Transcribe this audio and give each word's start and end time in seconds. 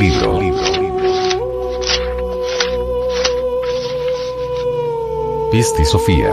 Libro. 0.00 0.38
Pisti 5.52 5.84
Sofía. 5.84 6.32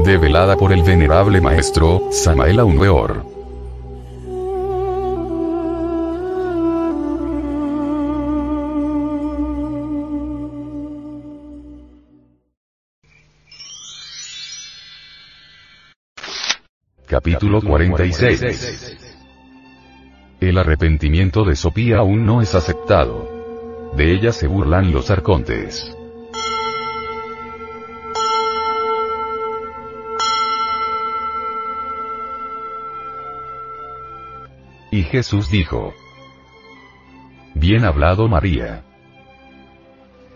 Develada 0.00 0.56
por 0.56 0.72
el 0.72 0.82
venerable 0.82 1.40
maestro, 1.40 2.08
Samael 2.10 2.58
Weor. 2.62 3.24
Capítulo 17.06 17.62
46 17.62 18.85
El 20.46 20.58
arrepentimiento 20.58 21.42
de 21.42 21.56
Sofía 21.56 21.98
aún 21.98 22.24
no 22.24 22.40
es 22.40 22.54
aceptado. 22.54 23.90
De 23.96 24.14
ella 24.14 24.30
se 24.30 24.46
burlan 24.46 24.92
los 24.92 25.10
arcontes. 25.10 25.92
Y 34.92 35.02
Jesús 35.02 35.50
dijo, 35.50 35.92
Bien 37.56 37.84
hablado 37.84 38.28
María. 38.28 38.84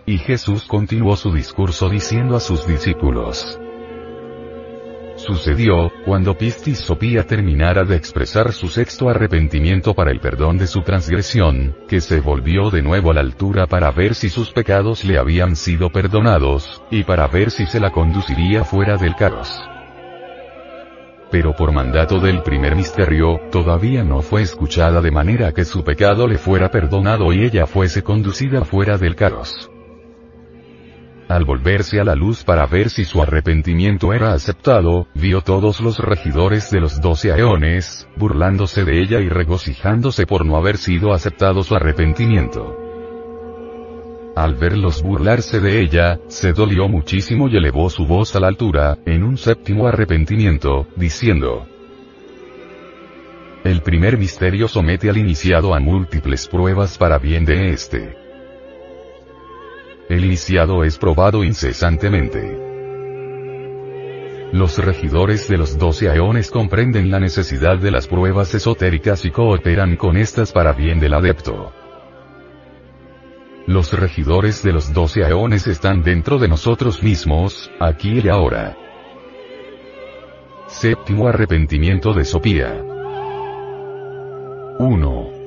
Y 0.06 0.18
Jesús 0.18 0.64
continuó 0.64 1.14
su 1.14 1.32
discurso 1.32 1.88
diciendo 1.88 2.34
a 2.34 2.40
sus 2.40 2.66
discípulos, 2.66 3.60
Sucedió, 5.14 5.89
cuando 6.04 6.36
Pistis 6.36 6.78
Sopía 6.78 7.26
terminara 7.26 7.84
de 7.84 7.96
expresar 7.96 8.52
su 8.52 8.68
sexto 8.68 9.08
arrepentimiento 9.08 9.94
para 9.94 10.10
el 10.10 10.20
perdón 10.20 10.58
de 10.58 10.66
su 10.66 10.82
transgresión, 10.82 11.76
que 11.88 12.00
se 12.00 12.20
volvió 12.20 12.70
de 12.70 12.82
nuevo 12.82 13.10
a 13.10 13.14
la 13.14 13.20
altura 13.20 13.66
para 13.66 13.90
ver 13.90 14.14
si 14.14 14.28
sus 14.28 14.50
pecados 14.50 15.04
le 15.04 15.18
habían 15.18 15.56
sido 15.56 15.90
perdonados, 15.90 16.82
y 16.90 17.04
para 17.04 17.26
ver 17.26 17.50
si 17.50 17.66
se 17.66 17.80
la 17.80 17.90
conduciría 17.90 18.64
fuera 18.64 18.96
del 18.96 19.14
caros. 19.14 19.62
Pero 21.30 21.54
por 21.54 21.72
mandato 21.72 22.18
del 22.18 22.42
primer 22.42 22.74
misterio, 22.74 23.40
todavía 23.52 24.02
no 24.02 24.20
fue 24.20 24.42
escuchada 24.42 25.00
de 25.00 25.12
manera 25.12 25.52
que 25.52 25.64
su 25.64 25.84
pecado 25.84 26.26
le 26.26 26.38
fuera 26.38 26.70
perdonado 26.70 27.32
y 27.32 27.44
ella 27.44 27.66
fuese 27.66 28.02
conducida 28.02 28.64
fuera 28.64 28.98
del 28.98 29.14
caros 29.14 29.70
al 31.30 31.44
volverse 31.44 32.00
a 32.00 32.04
la 32.04 32.16
luz 32.16 32.42
para 32.42 32.66
ver 32.66 32.90
si 32.90 33.04
su 33.04 33.22
arrepentimiento 33.22 34.12
era 34.12 34.32
aceptado, 34.32 35.06
vio 35.14 35.42
todos 35.42 35.80
los 35.80 36.00
regidores 36.00 36.72
de 36.72 36.80
los 36.80 37.00
doce 37.00 37.30
aeones, 37.30 38.08
burlándose 38.16 38.84
de 38.84 39.00
ella 39.00 39.20
y 39.20 39.28
regocijándose 39.28 40.26
por 40.26 40.44
no 40.44 40.56
haber 40.56 40.76
sido 40.76 41.12
aceptado 41.12 41.62
su 41.62 41.76
arrepentimiento. 41.76 42.76
Al 44.34 44.56
verlos 44.56 45.02
burlarse 45.04 45.60
de 45.60 45.80
ella, 45.80 46.18
se 46.26 46.52
dolió 46.52 46.88
muchísimo 46.88 47.48
y 47.48 47.56
elevó 47.56 47.90
su 47.90 48.06
voz 48.06 48.34
a 48.34 48.40
la 48.40 48.48
altura, 48.48 48.98
en 49.06 49.22
un 49.22 49.36
séptimo 49.36 49.86
arrepentimiento, 49.86 50.88
diciendo, 50.96 51.64
El 53.62 53.82
primer 53.82 54.18
misterio 54.18 54.66
somete 54.66 55.08
al 55.08 55.16
iniciado 55.16 55.74
a 55.74 55.78
múltiples 55.78 56.48
pruebas 56.48 56.98
para 56.98 57.18
bien 57.18 57.44
de 57.44 57.70
éste 57.70 58.29
el 60.10 60.24
iniciado 60.24 60.82
es 60.82 60.98
probado 60.98 61.44
incesantemente. 61.44 62.58
Los 64.52 64.76
regidores 64.84 65.46
de 65.46 65.56
los 65.56 65.78
doce 65.78 66.10
aeones 66.10 66.50
comprenden 66.50 67.12
la 67.12 67.20
necesidad 67.20 67.78
de 67.78 67.92
las 67.92 68.08
pruebas 68.08 68.52
esotéricas 68.52 69.24
y 69.24 69.30
cooperan 69.30 69.94
con 69.96 70.16
estas 70.16 70.50
para 70.50 70.72
bien 70.72 70.98
del 70.98 71.14
adepto. 71.14 71.72
Los 73.68 73.92
regidores 73.92 74.64
de 74.64 74.72
los 74.72 74.92
doce 74.92 75.24
aeones 75.24 75.68
están 75.68 76.02
dentro 76.02 76.38
de 76.38 76.48
nosotros 76.48 77.04
mismos, 77.04 77.70
aquí 77.78 78.18
y 78.18 78.28
ahora. 78.28 78.76
Séptimo 80.66 81.28
arrepentimiento 81.28 82.12
de 82.12 82.24
Sopía. 82.24 82.82
1. 84.80 85.39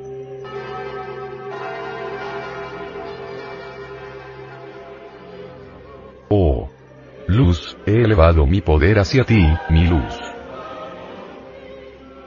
Luz, 7.43 7.75
he 7.85 8.01
elevado 8.03 8.45
mi 8.47 8.61
poder 8.61 8.99
hacia 8.99 9.25
ti, 9.25 9.45
mi 9.69 9.85
luz. 9.85 10.15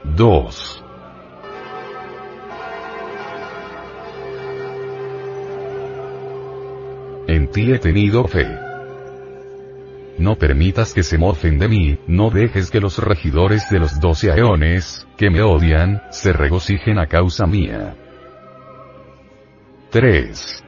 2. 0.03 0.83
En 7.27 7.47
ti 7.51 7.71
he 7.71 7.79
tenido 7.79 8.25
fe. 8.25 8.47
No 10.19 10.35
permitas 10.35 10.93
que 10.93 11.01
se 11.01 11.17
mofen 11.17 11.57
de 11.57 11.67
mí, 11.67 11.97
no 12.05 12.29
dejes 12.29 12.69
que 12.69 12.79
los 12.79 12.99
regidores 12.99 13.69
de 13.71 13.79
los 13.79 13.99
doce 13.99 14.31
aeones, 14.31 15.07
que 15.17 15.31
me 15.31 15.41
odian, 15.41 16.03
se 16.11 16.31
regocijen 16.31 16.99
a 16.99 17.07
causa 17.07 17.47
mía. 17.47 17.95
3. 19.89 20.63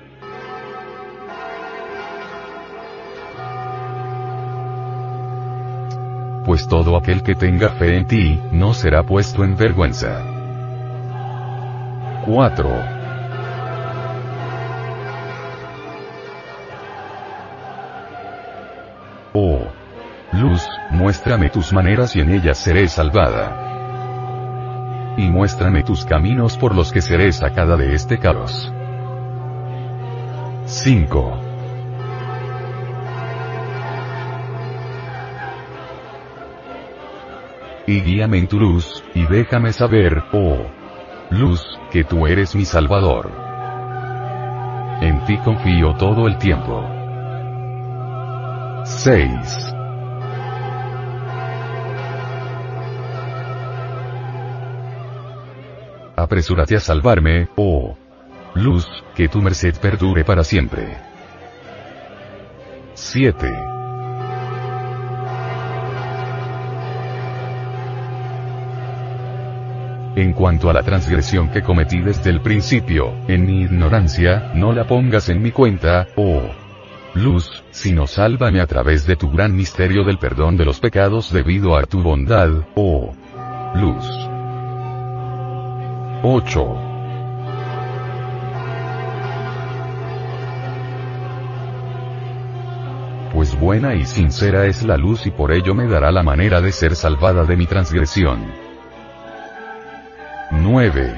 Pues 6.50 6.68
todo 6.68 6.98
aquel 6.98 7.22
que 7.22 7.36
tenga 7.36 7.70
fe 7.70 7.96
en 7.96 8.08
ti, 8.08 8.42
no 8.52 8.74
será 8.74 9.04
puesto 9.04 9.44
en 9.44 9.56
vergüenza. 9.56 10.20
4. 12.26 12.70
Oh. 19.34 19.60
Luz, 20.32 20.68
muéstrame 20.90 21.52
tus 21.52 21.72
maneras 21.72 22.16
y 22.16 22.22
en 22.22 22.32
ellas 22.32 22.58
seré 22.58 22.88
salvada. 22.88 23.56
Y 25.18 25.30
muéstrame 25.30 25.84
tus 25.84 26.04
caminos 26.04 26.58
por 26.58 26.74
los 26.74 26.92
que 26.92 27.02
seré 27.02 27.31
sacada 27.31 27.78
de 27.78 27.94
este 27.94 28.18
caos. 28.18 28.74
5. 30.66 31.49
Y 37.89 38.01
guíame 38.01 38.38
en 38.38 38.47
tu 38.47 38.59
luz, 38.59 39.03
y 39.16 39.25
déjame 39.25 39.73
saber, 39.73 40.23
oh 40.31 40.59
luz, 41.31 41.79
que 41.91 42.03
tú 42.03 42.27
eres 42.27 42.55
mi 42.55 42.63
Salvador. 42.63 43.31
En 45.01 45.25
ti 45.25 45.38
confío 45.38 45.95
todo 45.95 46.27
el 46.27 46.38
tiempo. 46.38 46.88
6. 48.83 49.73
Apresúrate 56.15 56.75
a 56.75 56.80
salvarme, 56.80 57.50
oh 57.56 57.97
luz, 58.53 58.88
que 59.15 59.27
tu 59.30 59.42
merced 59.42 59.75
perdure 59.80 60.24
para 60.24 60.44
siempre. 60.44 60.95
7. 62.94 63.69
En 70.19 70.33
cuanto 70.33 70.69
a 70.69 70.74
la 70.74 70.83
transgresión 70.83 71.50
que 71.50 71.63
cometí 71.63 72.00
desde 72.00 72.30
el 72.30 72.42
principio, 72.42 73.13
en 73.30 73.45
mi 73.45 73.62
ignorancia, 73.62 74.51
no 74.54 74.74
la 74.74 74.86
pongas 74.86 75.30
en 75.30 75.42
mi 75.42 75.51
cuenta, 75.54 76.10
oh 76.18 76.42
luz, 77.13 77.63
sino 77.71 78.06
sálvame 78.06 78.60
a 78.60 78.68
través 78.68 79.07
de 79.07 79.16
tu 79.16 79.31
gran 79.31 79.56
misterio 79.56 80.04
del 80.04 80.18
perdón 80.18 80.57
de 80.57 80.66
los 80.66 80.81
pecados 80.81 81.31
debido 81.31 81.77
a 81.77 81.83
tu 81.83 82.04
bondad, 82.04 82.50
oh 82.75 83.13
luz. 83.75 84.06
8. 86.21 86.75
Pues 93.33 93.57
buena 93.57 93.95
y 93.95 94.06
sincera 94.06 94.66
es 94.66 94.83
la 94.83 94.98
luz 94.98 95.25
y 95.25 95.31
por 95.31 95.54
ello 95.54 95.74
me 95.74 95.88
dará 95.88 96.12
la 96.12 96.24
manera 96.24 96.60
de 96.60 96.74
ser 96.74 96.98
salvada 96.98 97.45
de 97.45 97.56
mi 97.56 97.68
transgresión. 97.68 98.69
9. 100.80 101.14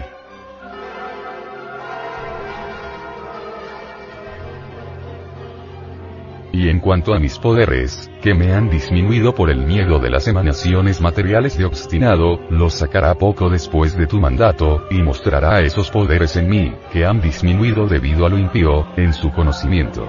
Y 6.52 6.68
en 6.68 6.80
cuanto 6.80 7.13
a 7.13 7.19
mis 7.19 7.38
poderes, 7.38 8.10
que 8.24 8.34
me 8.34 8.54
han 8.54 8.72
disminuido 8.72 9.36
por 9.36 9.52
el 9.52 9.60
miedo 9.60 10.00
de 10.00 10.10
las 10.10 10.28
emanaciones 10.28 11.00
materiales 11.00 11.60
de 11.60 11.66
obstinado, 11.66 12.40
los 12.50 12.74
sacará 12.74 13.13
poco 13.13 13.52
después 13.52 13.96
de 13.96 14.08
tu 14.08 14.19
mandato, 14.19 14.88
y 14.90 15.04
mostrará 15.04 15.62
esos 15.62 15.92
poderes 15.92 16.36
en 16.38 16.50
mí, 16.50 16.74
que 16.92 17.06
han 17.06 17.22
disminuido 17.22 17.86
debido 17.86 18.25
a 18.25 18.30
lo 18.30 18.40
impío, 18.40 18.88
en 18.98 19.13
su 19.13 19.31
conocimiento. 19.31 20.08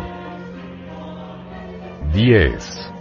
10. 2.15 2.92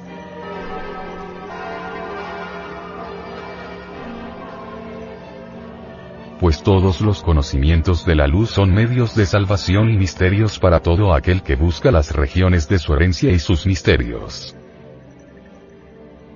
Pues 6.41 6.63
todos 6.63 7.01
los 7.01 7.21
conocimientos 7.21 8.03
de 8.03 8.15
la 8.15 8.25
luz 8.25 8.49
son 8.49 8.73
medios 8.73 9.15
de 9.15 9.27
salvación 9.27 9.91
y 9.91 9.97
misterios 9.97 10.57
para 10.57 10.79
todo 10.79 11.13
aquel 11.13 11.43
que 11.43 11.55
busca 11.55 11.91
las 11.91 12.13
regiones 12.15 12.67
de 12.67 12.79
su 12.79 12.95
herencia 12.95 13.29
y 13.29 13.38
sus 13.38 13.67
misterios. 13.67 14.55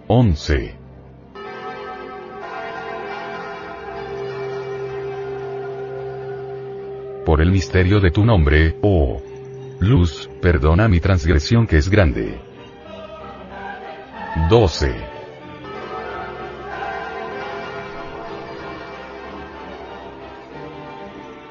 11. 0.06 0.76
Por 7.26 7.42
el 7.42 7.50
misterio 7.50 8.00
de 8.00 8.12
tu 8.12 8.24
nombre, 8.24 8.78
oh 8.84 9.24
luz, 9.80 10.30
perdona 10.40 10.88
mi 10.88 11.00
transgresión 11.00 11.66
que 11.66 11.78
es 11.78 11.90
grande. 11.90 12.40
12. 14.52 15.15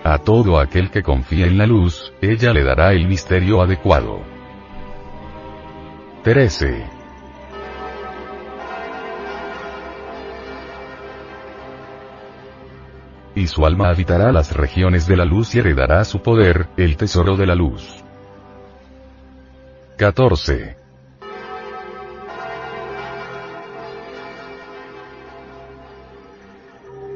A 0.06 0.18
todo 0.18 0.60
aquel 0.60 0.90
que 0.90 1.02
confía 1.02 1.46
en 1.46 1.56
la 1.56 1.66
luz, 1.66 2.12
ella 2.20 2.52
le 2.52 2.62
dará 2.62 2.92
el 2.92 3.08
misterio 3.08 3.62
adecuado. 3.62 4.20
13. 6.22 6.84
Y 13.34 13.46
su 13.46 13.64
alma 13.64 13.88
habitará 13.88 14.30
las 14.30 14.54
regiones 14.54 15.06
de 15.06 15.16
la 15.16 15.24
luz 15.24 15.54
y 15.54 15.60
heredará 15.60 16.04
su 16.04 16.20
poder, 16.20 16.68
el 16.76 16.98
tesoro 16.98 17.38
de 17.38 17.46
la 17.46 17.54
luz. 17.54 18.04
14. 19.96 20.76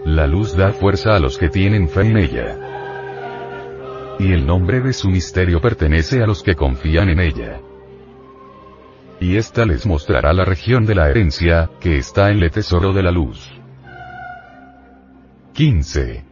La 0.06 0.26
luz 0.26 0.56
da 0.56 0.72
fuerza 0.72 1.16
a 1.16 1.18
los 1.18 1.36
que 1.36 1.50
tienen 1.50 1.90
fe 1.90 2.00
en 2.00 2.16
ella 2.16 2.68
y 4.18 4.32
el 4.32 4.46
nombre 4.46 4.80
de 4.80 4.92
su 4.92 5.08
misterio 5.08 5.60
pertenece 5.60 6.22
a 6.22 6.26
los 6.26 6.42
que 6.42 6.56
confían 6.56 7.08
en 7.08 7.20
ella. 7.20 7.60
Y 9.20 9.36
ésta 9.36 9.64
les 9.64 9.86
mostrará 9.86 10.32
la 10.32 10.44
región 10.44 10.86
de 10.86 10.94
la 10.94 11.08
herencia, 11.08 11.70
que 11.80 11.96
está 11.96 12.30
en 12.30 12.42
el 12.42 12.50
tesoro 12.50 12.92
de 12.92 13.02
la 13.02 13.10
luz. 13.10 13.52
15. 15.54 16.24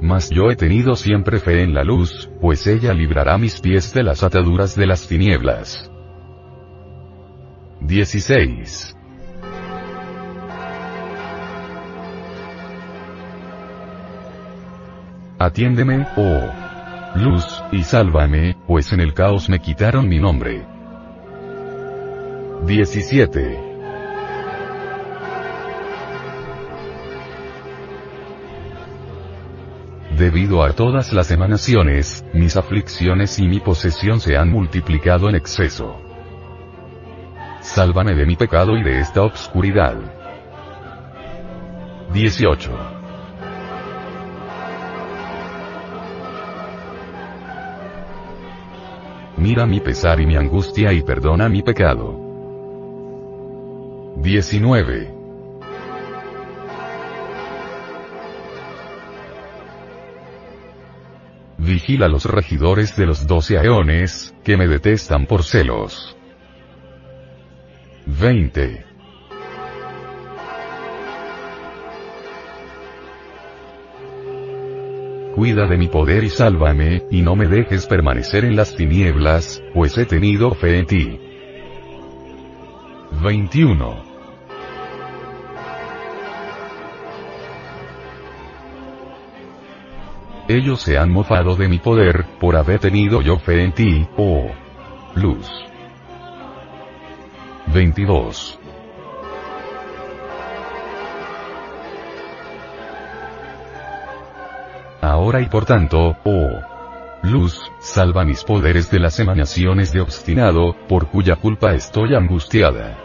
Mas 0.00 0.30
yo 0.30 0.50
he 0.50 0.56
tenido 0.56 0.94
siempre 0.96 1.38
fe 1.38 1.62
en 1.62 1.74
la 1.74 1.82
luz, 1.82 2.30
pues 2.40 2.66
ella 2.66 2.94
librará 2.94 3.36
mis 3.36 3.60
pies 3.60 3.92
de 3.92 4.02
las 4.04 4.22
ataduras 4.22 4.76
de 4.76 4.86
las 4.86 5.08
tinieblas. 5.08 5.90
16. 7.80 8.97
Atiéndeme, 15.38 16.06
oh 16.16 16.68
luz, 17.14 17.62
y 17.72 17.82
sálvame, 17.82 18.56
pues 18.66 18.92
en 18.92 19.00
el 19.00 19.14
caos 19.14 19.48
me 19.48 19.60
quitaron 19.60 20.08
mi 20.08 20.18
nombre. 20.18 20.66
17. 22.66 23.68
Debido 30.16 30.64
a 30.64 30.72
todas 30.72 31.12
las 31.12 31.30
emanaciones, 31.30 32.24
mis 32.32 32.56
aflicciones 32.56 33.38
y 33.38 33.46
mi 33.46 33.60
posesión 33.60 34.20
se 34.20 34.36
han 34.36 34.50
multiplicado 34.50 35.28
en 35.28 35.36
exceso. 35.36 36.00
Sálvame 37.60 38.14
de 38.14 38.26
mi 38.26 38.34
pecado 38.34 38.76
y 38.76 38.82
de 38.82 39.00
esta 39.00 39.22
obscuridad. 39.22 39.94
18. 42.12 42.97
Mira 49.38 49.66
mi 49.66 49.80
pesar 49.80 50.20
y 50.20 50.26
mi 50.26 50.36
angustia 50.36 50.92
y 50.92 51.02
perdona 51.02 51.48
mi 51.48 51.62
pecado. 51.62 52.26
19. 54.16 55.14
Vigila 61.58 62.08
los 62.08 62.24
regidores 62.24 62.96
de 62.96 63.06
los 63.06 63.26
doce 63.26 63.58
aeones, 63.58 64.34
que 64.42 64.56
me 64.56 64.66
detestan 64.66 65.26
por 65.26 65.44
celos. 65.44 66.16
20. 68.06 68.87
Cuida 75.38 75.68
de 75.68 75.76
mi 75.76 75.86
poder 75.86 76.24
y 76.24 76.30
sálvame, 76.30 77.04
y 77.12 77.22
no 77.22 77.36
me 77.36 77.46
dejes 77.46 77.86
permanecer 77.86 78.44
en 78.44 78.56
las 78.56 78.74
tinieblas, 78.74 79.62
pues 79.72 79.96
he 79.96 80.04
tenido 80.04 80.50
fe 80.50 80.80
en 80.80 80.86
ti. 80.86 81.20
21. 83.22 84.02
Ellos 90.48 90.80
se 90.80 90.98
han 90.98 91.12
mofado 91.12 91.54
de 91.54 91.68
mi 91.68 91.78
poder, 91.78 92.24
por 92.40 92.56
haber 92.56 92.80
tenido 92.80 93.22
yo 93.22 93.38
fe 93.38 93.62
en 93.62 93.72
ti, 93.72 94.08
oh 94.16 94.50
luz. 95.14 95.48
22. 97.72 98.58
Ahora 105.00 105.40
y 105.40 105.46
por 105.46 105.64
tanto, 105.64 106.16
oh 106.24 106.60
luz, 107.22 107.70
salva 107.80 108.24
mis 108.24 108.44
poderes 108.44 108.90
de 108.90 109.00
las 109.00 109.18
emanaciones 109.20 109.92
de 109.92 110.00
obstinado, 110.00 110.74
por 110.88 111.08
cuya 111.08 111.36
culpa 111.36 111.74
estoy 111.74 112.14
angustiada. 112.14 112.96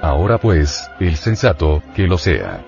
Ahora 0.00 0.38
pues, 0.38 0.90
el 1.00 1.16
sensato, 1.16 1.82
que 1.94 2.06
lo 2.06 2.18
sea. 2.18 2.64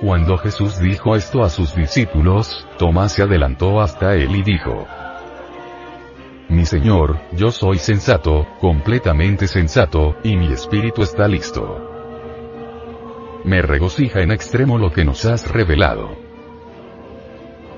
Cuando 0.00 0.38
Jesús 0.38 0.78
dijo 0.78 1.16
esto 1.16 1.42
a 1.42 1.50
sus 1.50 1.74
discípulos, 1.74 2.66
Tomás 2.78 3.12
se 3.12 3.22
adelantó 3.22 3.80
hasta 3.80 4.14
él 4.14 4.34
y 4.34 4.42
dijo, 4.42 4.86
Mi 6.48 6.64
Señor, 6.64 7.18
yo 7.32 7.50
soy 7.50 7.78
sensato, 7.78 8.46
completamente 8.60 9.48
sensato, 9.48 10.16
y 10.22 10.36
mi 10.36 10.52
espíritu 10.52 11.02
está 11.02 11.26
listo. 11.26 11.97
Me 13.44 13.62
regocija 13.62 14.20
en 14.20 14.32
extremo 14.32 14.78
lo 14.78 14.92
que 14.92 15.04
nos 15.04 15.24
has 15.24 15.50
revelado. 15.50 16.16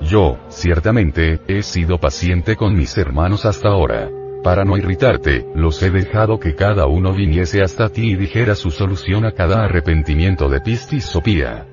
Yo, 0.00 0.38
ciertamente, 0.48 1.40
he 1.46 1.62
sido 1.62 1.98
paciente 1.98 2.56
con 2.56 2.74
mis 2.74 2.96
hermanos 2.96 3.44
hasta 3.44 3.68
ahora. 3.68 4.10
Para 4.42 4.64
no 4.64 4.78
irritarte, 4.78 5.46
los 5.54 5.82
he 5.82 5.90
dejado 5.90 6.40
que 6.40 6.54
cada 6.54 6.86
uno 6.86 7.12
viniese 7.12 7.62
hasta 7.62 7.90
ti 7.90 8.12
y 8.12 8.16
dijera 8.16 8.54
su 8.54 8.70
solución 8.70 9.26
a 9.26 9.32
cada 9.32 9.64
arrepentimiento 9.64 10.48
de 10.48 10.60
Pistis 10.60 11.04
Sopía. 11.04 11.66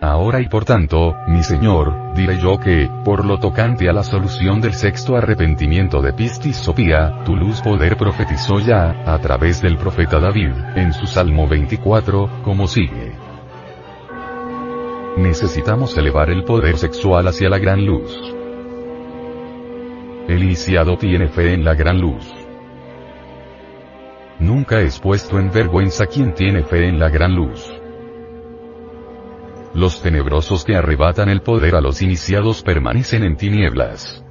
Ahora 0.00 0.40
y 0.40 0.48
por 0.48 0.66
tanto, 0.66 1.16
mi 1.26 1.42
Señor, 1.42 2.12
diré 2.14 2.38
yo 2.38 2.58
que, 2.58 2.88
por 3.04 3.24
lo 3.24 3.38
tocante 3.38 3.88
a 3.88 3.94
la 3.94 4.02
solución 4.02 4.60
del 4.60 4.74
sexto 4.74 5.16
arrepentimiento 5.16 6.02
de 6.02 6.12
Pistis 6.12 6.56
Sopía, 6.56 7.24
tu 7.24 7.34
luz 7.34 7.62
poder 7.62 7.96
profetizó 7.96 8.60
ya, 8.60 8.90
a 9.06 9.18
través 9.20 9.62
del 9.62 9.78
profeta 9.78 10.20
David, 10.20 10.52
en 10.74 10.92
su 10.92 11.06
Salmo 11.06 11.48
24, 11.48 12.42
como 12.44 12.66
sigue. 12.66 13.12
Necesitamos 15.16 15.96
elevar 15.96 16.28
el 16.28 16.44
poder 16.44 16.76
sexual 16.76 17.26
hacia 17.26 17.48
la 17.48 17.58
gran 17.58 17.86
luz. 17.86 18.12
El 20.28 20.42
iniciado 20.42 20.98
tiene 20.98 21.28
fe 21.28 21.54
en 21.54 21.64
la 21.64 21.74
gran 21.74 21.98
luz. 21.98 22.30
Nunca 24.40 24.82
es 24.82 24.98
puesto 24.98 25.38
en 25.38 25.50
vergüenza 25.50 26.04
quien 26.04 26.34
tiene 26.34 26.62
fe 26.64 26.86
en 26.86 26.98
la 26.98 27.08
gran 27.08 27.34
luz. 27.34 27.75
Los 29.76 30.00
tenebrosos 30.00 30.64
que 30.64 30.74
arrebatan 30.74 31.28
el 31.28 31.42
poder 31.42 31.74
a 31.74 31.82
los 31.82 32.00
iniciados 32.00 32.62
permanecen 32.62 33.22
en 33.24 33.36
tinieblas. 33.36 34.24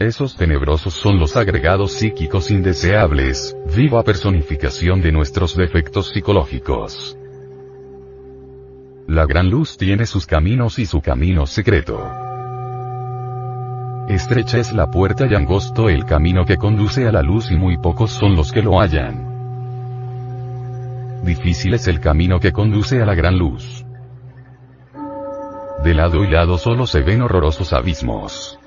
Esos 0.00 0.36
tenebrosos 0.36 0.94
son 0.94 1.20
los 1.20 1.36
agregados 1.36 1.92
psíquicos 1.92 2.50
indeseables, 2.50 3.56
viva 3.72 4.02
personificación 4.02 5.00
de 5.00 5.12
nuestros 5.12 5.56
defectos 5.56 6.08
psicológicos. 6.08 7.16
La 9.06 9.26
gran 9.26 9.48
luz 9.48 9.76
tiene 9.78 10.06
sus 10.06 10.26
caminos 10.26 10.80
y 10.80 10.86
su 10.86 11.00
camino 11.00 11.46
secreto. 11.46 12.04
Estrecha 14.08 14.58
es 14.58 14.72
la 14.72 14.90
puerta 14.90 15.28
y 15.30 15.36
angosto 15.36 15.88
el 15.88 16.04
camino 16.04 16.44
que 16.44 16.56
conduce 16.56 17.06
a 17.06 17.12
la 17.12 17.22
luz 17.22 17.52
y 17.52 17.56
muy 17.56 17.78
pocos 17.78 18.10
son 18.10 18.34
los 18.34 18.50
que 18.50 18.60
lo 18.60 18.80
hallan. 18.80 19.31
Difícil 21.22 21.74
es 21.74 21.86
el 21.86 22.00
camino 22.00 22.40
que 22.40 22.52
conduce 22.52 23.00
a 23.00 23.06
la 23.06 23.14
gran 23.14 23.38
luz. 23.38 23.84
De 25.84 25.94
lado 25.94 26.24
y 26.24 26.28
lado 26.28 26.58
solo 26.58 26.86
se 26.86 27.00
ven 27.00 27.22
horrorosos 27.22 27.72
abismos. 27.72 28.58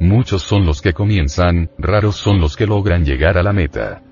Muchos 0.00 0.42
son 0.42 0.64
los 0.64 0.80
que 0.80 0.94
comienzan, 0.94 1.70
raros 1.78 2.16
son 2.16 2.40
los 2.40 2.56
que 2.56 2.66
logran 2.66 3.04
llegar 3.04 3.36
a 3.36 3.42
la 3.42 3.52
meta. 3.52 4.02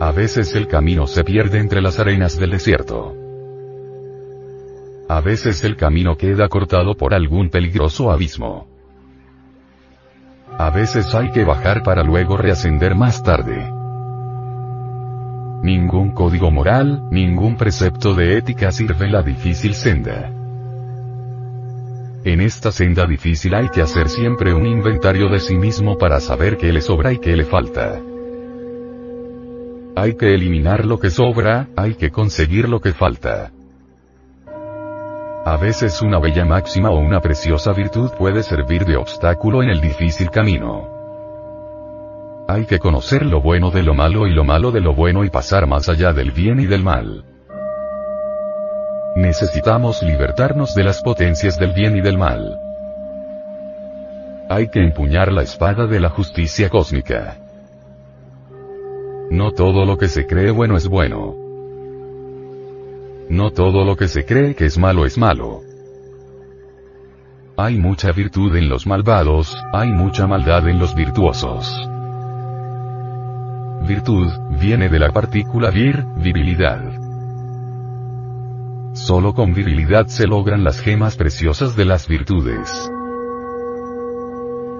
A 0.00 0.12
veces 0.12 0.54
el 0.54 0.68
camino 0.68 1.08
se 1.08 1.24
pierde 1.24 1.58
entre 1.58 1.82
las 1.82 1.98
arenas 1.98 2.38
del 2.38 2.50
desierto. 2.50 3.16
A 5.08 5.20
veces 5.20 5.64
el 5.64 5.76
camino 5.76 6.16
queda 6.16 6.48
cortado 6.48 6.94
por 6.94 7.14
algún 7.14 7.50
peligroso 7.50 8.12
abismo. 8.12 8.68
A 10.56 10.70
veces 10.70 11.14
hay 11.14 11.30
que 11.32 11.44
bajar 11.44 11.82
para 11.82 12.02
luego 12.02 12.36
reascender 12.36 12.94
más 12.94 13.22
tarde. 13.22 13.77
Ningún 15.62 16.12
código 16.12 16.50
moral, 16.52 17.02
ningún 17.10 17.56
precepto 17.56 18.14
de 18.14 18.38
ética 18.38 18.70
sirve 18.70 19.08
la 19.08 19.22
difícil 19.22 19.74
senda. 19.74 20.30
En 22.24 22.40
esta 22.40 22.70
senda 22.70 23.06
difícil 23.06 23.54
hay 23.54 23.68
que 23.68 23.82
hacer 23.82 24.08
siempre 24.08 24.54
un 24.54 24.66
inventario 24.66 25.28
de 25.28 25.40
sí 25.40 25.56
mismo 25.56 25.98
para 25.98 26.20
saber 26.20 26.58
qué 26.58 26.72
le 26.72 26.80
sobra 26.80 27.12
y 27.12 27.18
qué 27.18 27.36
le 27.36 27.44
falta. 27.44 28.00
Hay 29.96 30.14
que 30.14 30.34
eliminar 30.34 30.84
lo 30.84 31.00
que 31.00 31.10
sobra, 31.10 31.68
hay 31.74 31.94
que 31.94 32.10
conseguir 32.10 32.68
lo 32.68 32.80
que 32.80 32.92
falta. 32.92 33.50
A 35.44 35.56
veces 35.56 36.02
una 36.02 36.18
bella 36.18 36.44
máxima 36.44 36.90
o 36.90 36.98
una 36.98 37.20
preciosa 37.20 37.72
virtud 37.72 38.10
puede 38.18 38.42
servir 38.42 38.84
de 38.84 38.96
obstáculo 38.96 39.62
en 39.62 39.70
el 39.70 39.80
difícil 39.80 40.30
camino. 40.30 40.97
Hay 42.50 42.64
que 42.64 42.78
conocer 42.78 43.26
lo 43.26 43.42
bueno 43.42 43.70
de 43.70 43.82
lo 43.82 43.92
malo 43.92 44.26
y 44.26 44.32
lo 44.32 44.42
malo 44.42 44.70
de 44.70 44.80
lo 44.80 44.94
bueno 44.94 45.22
y 45.22 45.28
pasar 45.28 45.66
más 45.66 45.90
allá 45.90 46.14
del 46.14 46.30
bien 46.30 46.58
y 46.60 46.64
del 46.64 46.82
mal. 46.82 47.22
Necesitamos 49.16 50.02
libertarnos 50.02 50.74
de 50.74 50.82
las 50.82 51.02
potencias 51.02 51.58
del 51.58 51.74
bien 51.74 51.98
y 51.98 52.00
del 52.00 52.16
mal. 52.16 52.58
Hay 54.48 54.68
que 54.68 54.82
empuñar 54.82 55.30
la 55.30 55.42
espada 55.42 55.86
de 55.86 56.00
la 56.00 56.08
justicia 56.08 56.70
cósmica. 56.70 57.36
No 59.30 59.52
todo 59.52 59.84
lo 59.84 59.98
que 59.98 60.08
se 60.08 60.26
cree 60.26 60.50
bueno 60.50 60.78
es 60.78 60.88
bueno. 60.88 61.36
No 63.28 63.50
todo 63.50 63.84
lo 63.84 63.94
que 63.94 64.08
se 64.08 64.24
cree 64.24 64.54
que 64.54 64.64
es 64.64 64.78
malo 64.78 65.04
es 65.04 65.18
malo. 65.18 65.60
Hay 67.58 67.76
mucha 67.76 68.10
virtud 68.12 68.56
en 68.56 68.70
los 68.70 68.86
malvados, 68.86 69.54
hay 69.74 69.90
mucha 69.90 70.26
maldad 70.26 70.66
en 70.66 70.78
los 70.78 70.94
virtuosos. 70.94 71.88
Virtud, 73.88 74.30
viene 74.60 74.90
de 74.90 74.98
la 74.98 75.10
partícula 75.12 75.70
vir, 75.70 76.04
virilidad. 76.18 76.82
Solo 78.92 79.32
con 79.32 79.54
virilidad 79.54 80.08
se 80.08 80.26
logran 80.26 80.62
las 80.62 80.78
gemas 80.82 81.16
preciosas 81.16 81.74
de 81.74 81.86
las 81.86 82.06
virtudes. 82.06 82.92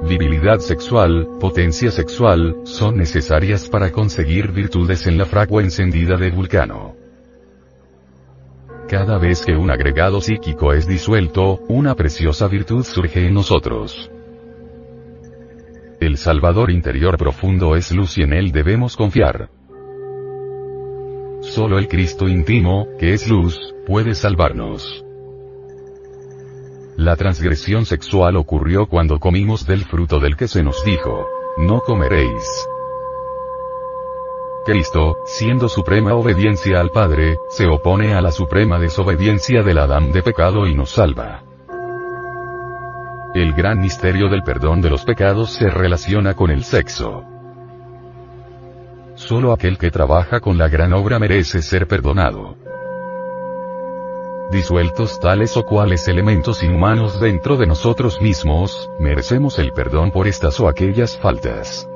Virilidad 0.06 0.58
sexual, 0.58 1.26
potencia 1.40 1.90
sexual, 1.90 2.58
son 2.64 2.98
necesarias 2.98 3.66
para 3.70 3.92
conseguir 3.92 4.52
virtudes 4.52 5.06
en 5.06 5.16
la 5.16 5.24
fragua 5.24 5.62
encendida 5.62 6.18
de 6.18 6.30
Vulcano. 6.30 6.94
Cada 8.90 9.16
vez 9.16 9.42
que 9.42 9.56
un 9.56 9.70
agregado 9.70 10.20
psíquico 10.20 10.74
es 10.74 10.86
disuelto, 10.86 11.60
una 11.68 11.94
preciosa 11.94 12.46
virtud 12.46 12.84
surge 12.84 13.26
en 13.26 13.32
nosotros. 13.32 14.10
El 16.00 16.16
Salvador 16.16 16.70
interior 16.70 17.18
profundo 17.18 17.74
es 17.74 17.90
luz 17.90 18.18
y 18.18 18.22
en 18.22 18.32
él 18.32 18.52
debemos 18.52 18.96
confiar. 18.96 19.50
Solo 21.40 21.76
el 21.78 21.88
Cristo 21.88 22.28
íntimo, 22.28 22.86
que 23.00 23.14
es 23.14 23.28
luz, 23.28 23.74
puede 23.84 24.14
salvarnos. 24.14 25.04
La 26.96 27.16
transgresión 27.16 27.84
sexual 27.84 28.36
ocurrió 28.36 28.86
cuando 28.86 29.18
comimos 29.18 29.66
del 29.66 29.84
fruto 29.84 30.20
del 30.20 30.36
que 30.36 30.46
se 30.46 30.62
nos 30.62 30.84
dijo, 30.84 31.26
no 31.56 31.80
comeréis. 31.80 32.68
Cristo, 34.64 35.16
siendo 35.24 35.68
suprema 35.68 36.14
obediencia 36.14 36.80
al 36.80 36.90
Padre, 36.90 37.38
se 37.48 37.66
opone 37.66 38.14
a 38.14 38.20
la 38.20 38.30
suprema 38.30 38.78
desobediencia 38.78 39.64
del 39.64 39.78
Adán 39.78 40.12
de 40.12 40.22
pecado 40.22 40.68
y 40.68 40.74
nos 40.76 40.90
salva. 40.90 41.47
El 43.34 43.52
gran 43.52 43.78
misterio 43.78 44.30
del 44.30 44.42
perdón 44.42 44.80
de 44.80 44.88
los 44.88 45.04
pecados 45.04 45.52
se 45.52 45.68
relaciona 45.68 46.34
con 46.34 46.50
el 46.50 46.64
sexo. 46.64 47.24
Solo 49.16 49.52
aquel 49.52 49.76
que 49.76 49.90
trabaja 49.90 50.40
con 50.40 50.56
la 50.56 50.68
gran 50.68 50.94
obra 50.94 51.18
merece 51.18 51.60
ser 51.60 51.86
perdonado. 51.86 52.56
Disueltos 54.50 55.20
tales 55.20 55.58
o 55.58 55.66
cuales 55.66 56.08
elementos 56.08 56.62
inhumanos 56.62 57.20
dentro 57.20 57.58
de 57.58 57.66
nosotros 57.66 58.18
mismos, 58.22 58.90
merecemos 58.98 59.58
el 59.58 59.72
perdón 59.72 60.10
por 60.10 60.26
estas 60.26 60.58
o 60.58 60.66
aquellas 60.66 61.18
faltas. 61.18 61.86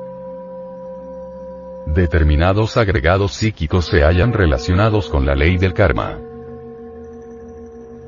Determinados 1.87 2.77
agregados 2.77 3.33
psíquicos 3.33 3.85
se 3.85 4.03
hallan 4.03 4.33
relacionados 4.33 5.09
con 5.09 5.25
la 5.25 5.33
ley 5.33 5.57
del 5.57 5.73
karma. 5.73 6.19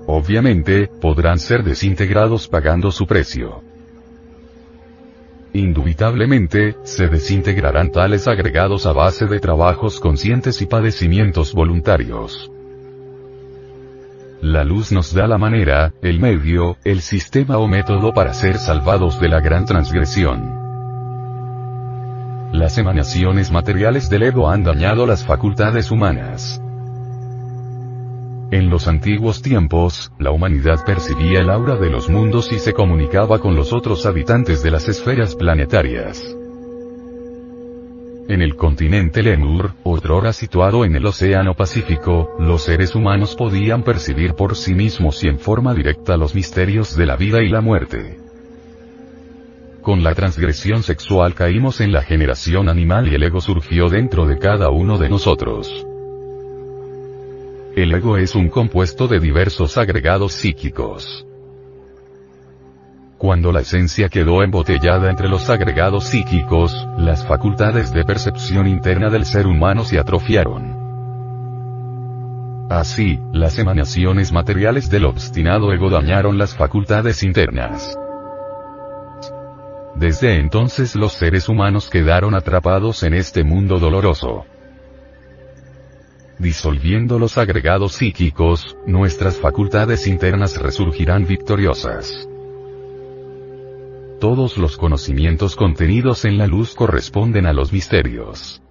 Obviamente, 0.07 0.88
podrán 1.01 1.39
ser 1.39 1.63
desintegrados 1.63 2.47
pagando 2.47 2.91
su 2.91 3.07
precio. 3.07 3.62
Indubitablemente, 5.53 6.75
se 6.83 7.07
desintegrarán 7.07 7.91
tales 7.91 8.27
agregados 8.27 8.85
a 8.85 8.91
base 8.91 9.25
de 9.25 9.39
trabajos 9.39 10.00
conscientes 10.00 10.62
y 10.62 10.65
padecimientos 10.65 11.53
voluntarios. 11.53 12.51
La 14.41 14.63
luz 14.63 14.91
nos 14.91 15.13
da 15.13 15.27
la 15.27 15.38
manera, 15.38 15.93
el 16.01 16.19
medio, 16.19 16.77
el 16.83 17.01
sistema 17.01 17.57
o 17.57 17.67
método 17.67 18.13
para 18.13 18.33
ser 18.33 18.57
salvados 18.57 19.19
de 19.19 19.29
la 19.29 19.39
gran 19.39 19.65
transgresión. 19.65 20.65
Las 22.51 22.77
emanaciones 22.77 23.50
materiales 23.50 24.09
del 24.09 24.24
ego 24.24 24.50
han 24.50 24.63
dañado 24.63 25.07
las 25.07 25.25
facultades 25.25 25.89
humanas. 25.89 26.62
En 28.51 28.69
los 28.69 28.87
antiguos 28.87 29.41
tiempos, 29.41 30.11
la 30.19 30.29
humanidad 30.29 30.85
percibía 30.85 31.39
el 31.39 31.49
aura 31.49 31.77
de 31.77 31.89
los 31.89 32.09
mundos 32.09 32.51
y 32.51 32.59
se 32.59 32.73
comunicaba 32.73 33.39
con 33.39 33.55
los 33.55 33.73
otros 33.73 34.05
habitantes 34.05 34.61
de 34.61 34.69
las 34.69 34.87
esferas 34.87 35.35
planetarias. 35.35 36.21
En 38.27 38.41
el 38.41 38.55
continente 38.55 39.23
Lemur, 39.23 39.71
otrora 39.83 40.31
situado 40.31 40.85
en 40.85 40.95
el 40.95 41.05
Océano 41.05 41.55
Pacífico, 41.55 42.35
los 42.39 42.63
seres 42.63 42.93
humanos 42.93 43.35
podían 43.35 43.83
percibir 43.83 44.33
por 44.33 44.55
sí 44.55 44.75
mismos 44.75 45.23
y 45.23 45.27
en 45.27 45.39
forma 45.39 45.73
directa 45.73 46.15
los 46.15 46.35
misterios 46.35 46.95
de 46.95 47.05
la 47.07 47.15
vida 47.15 47.41
y 47.41 47.49
la 47.49 47.61
muerte. 47.61 48.19
Con 49.81 50.03
la 50.03 50.13
transgresión 50.13 50.83
sexual 50.83 51.33
caímos 51.33 51.81
en 51.81 51.91
la 51.91 52.01
generación 52.01 52.69
animal 52.69 53.07
y 53.07 53.15
el 53.15 53.23
ego 53.23 53.41
surgió 53.41 53.89
dentro 53.89 54.25
de 54.27 54.37
cada 54.37 54.69
uno 54.69 54.97
de 54.97 55.09
nosotros. 55.09 55.85
El 57.75 57.94
ego 57.94 58.15
es 58.15 58.36
un 58.36 58.48
compuesto 58.48 59.05
de 59.10 59.20
diversos 59.20 59.77
agregados 59.77 60.32
psíquicos. 60.32 61.27
Cuando 63.17 63.51
la 63.51 63.60
esencia 63.60 64.08
quedó 64.08 64.44
embotellada 64.44 65.10
entre 65.10 65.27
los 65.27 65.50
agregados 65.50 66.05
psíquicos, 66.05 66.88
las 66.98 67.27
facultades 67.27 67.91
de 67.91 68.05
percepción 68.05 68.67
interna 68.67 69.10
del 69.10 69.25
ser 69.25 69.46
humano 69.46 69.84
se 69.84 70.00
atrofiaron. 70.00 70.74
Así, 72.70 73.20
las 73.34 73.60
emanaciones 73.60 74.32
materiales 74.32 74.89
del 74.89 75.03
obstinado 75.03 75.74
ego 75.74 75.89
dañaron 75.89 76.38
las 76.38 76.55
facultades 76.55 77.24
internas. 77.24 78.00
Desde 79.96 80.39
entonces 80.39 80.96
los 80.96 81.12
seres 81.12 81.50
humanos 81.50 81.89
quedaron 81.89 82.36
atrapados 82.36 83.03
en 83.03 83.15
este 83.15 83.44
mundo 83.44 83.79
doloroso. 83.79 84.46
Disolviendo 86.39 87.17
los 87.17 87.37
agregados 87.37 87.93
psíquicos, 87.93 88.75
nuestras 88.85 89.37
facultades 89.37 90.05
internas 90.05 90.61
resurgirán 90.61 91.25
victoriosas. 91.25 92.27
Todos 94.19 94.57
los 94.57 94.75
conocimientos 94.75 95.55
contenidos 95.55 96.25
en 96.25 96.37
la 96.37 96.47
luz 96.47 96.75
corresponden 96.75 97.45
a 97.45 97.53
los 97.53 97.71
misterios. 97.71 98.61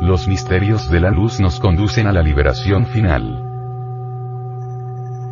Los 0.00 0.26
misterios 0.26 0.90
de 0.90 1.00
la 1.00 1.10
luz 1.10 1.38
nos 1.40 1.60
conducen 1.60 2.06
a 2.06 2.12
la 2.12 2.22
liberación 2.22 2.86
final. 2.86 3.42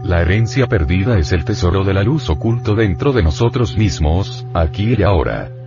La 0.05 0.21
herencia 0.21 0.67
perdida 0.67 1.19
es 1.19 1.33
el 1.33 1.47
tesoro 1.47 1.83
de 1.85 1.95
la 1.95 2.03
luz 2.03 2.29
oculto 2.29 2.75
dentro 2.75 3.13
de 3.13 3.23
nosotros 3.23 3.77
mismos, 3.77 4.47
aquí 4.53 4.97
y 4.99 5.03
ahora. 5.03 5.62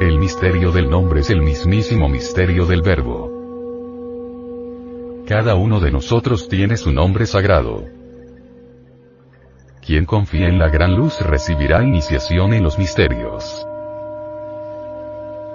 El 0.00 0.20
misterio 0.20 0.70
del 0.70 0.88
nombre 0.88 1.22
es 1.22 1.30
el 1.30 1.42
mismísimo 1.42 2.08
misterio 2.08 2.66
del 2.66 2.82
verbo. 2.82 3.32
Cada 5.26 5.56
uno 5.56 5.80
de 5.80 5.90
nosotros 5.90 6.48
tiene 6.48 6.76
su 6.76 6.92
nombre 6.92 7.26
sagrado. 7.26 7.84
Quien 9.84 10.04
confía 10.04 10.46
en 10.46 10.60
la 10.60 10.68
gran 10.68 10.94
luz 10.94 11.20
recibirá 11.20 11.82
iniciación 11.82 12.54
en 12.54 12.62
los 12.62 12.78
misterios. 12.78 13.66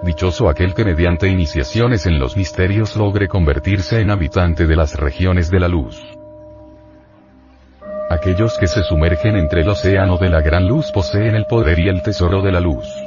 Dichoso 0.04 0.50
aquel 0.50 0.74
que 0.74 0.84
mediante 0.84 1.30
iniciaciones 1.30 2.06
en 2.06 2.20
los 2.20 2.36
misterios 2.36 2.98
logre 2.98 3.30
convertirse 3.30 4.02
en 4.02 4.12
habitante 4.12 4.68
de 4.68 4.76
las 4.76 5.00
regiones 5.00 5.50
de 5.50 5.60
la 5.62 5.70
luz. 5.70 6.04
Aquellos 8.10 8.58
que 8.60 8.68
se 8.68 8.84
sumergen 8.84 9.38
entre 9.38 9.62
el 9.62 9.70
océano 9.70 10.18
de 10.18 10.28
la 10.28 10.42
gran 10.42 10.68
luz 10.68 10.92
poseen 10.92 11.34
el 11.36 11.46
poder 11.46 11.80
y 11.80 11.88
el 11.88 12.04
tesoro 12.04 12.42
de 12.42 12.52
la 12.52 12.60
luz. 12.60 13.03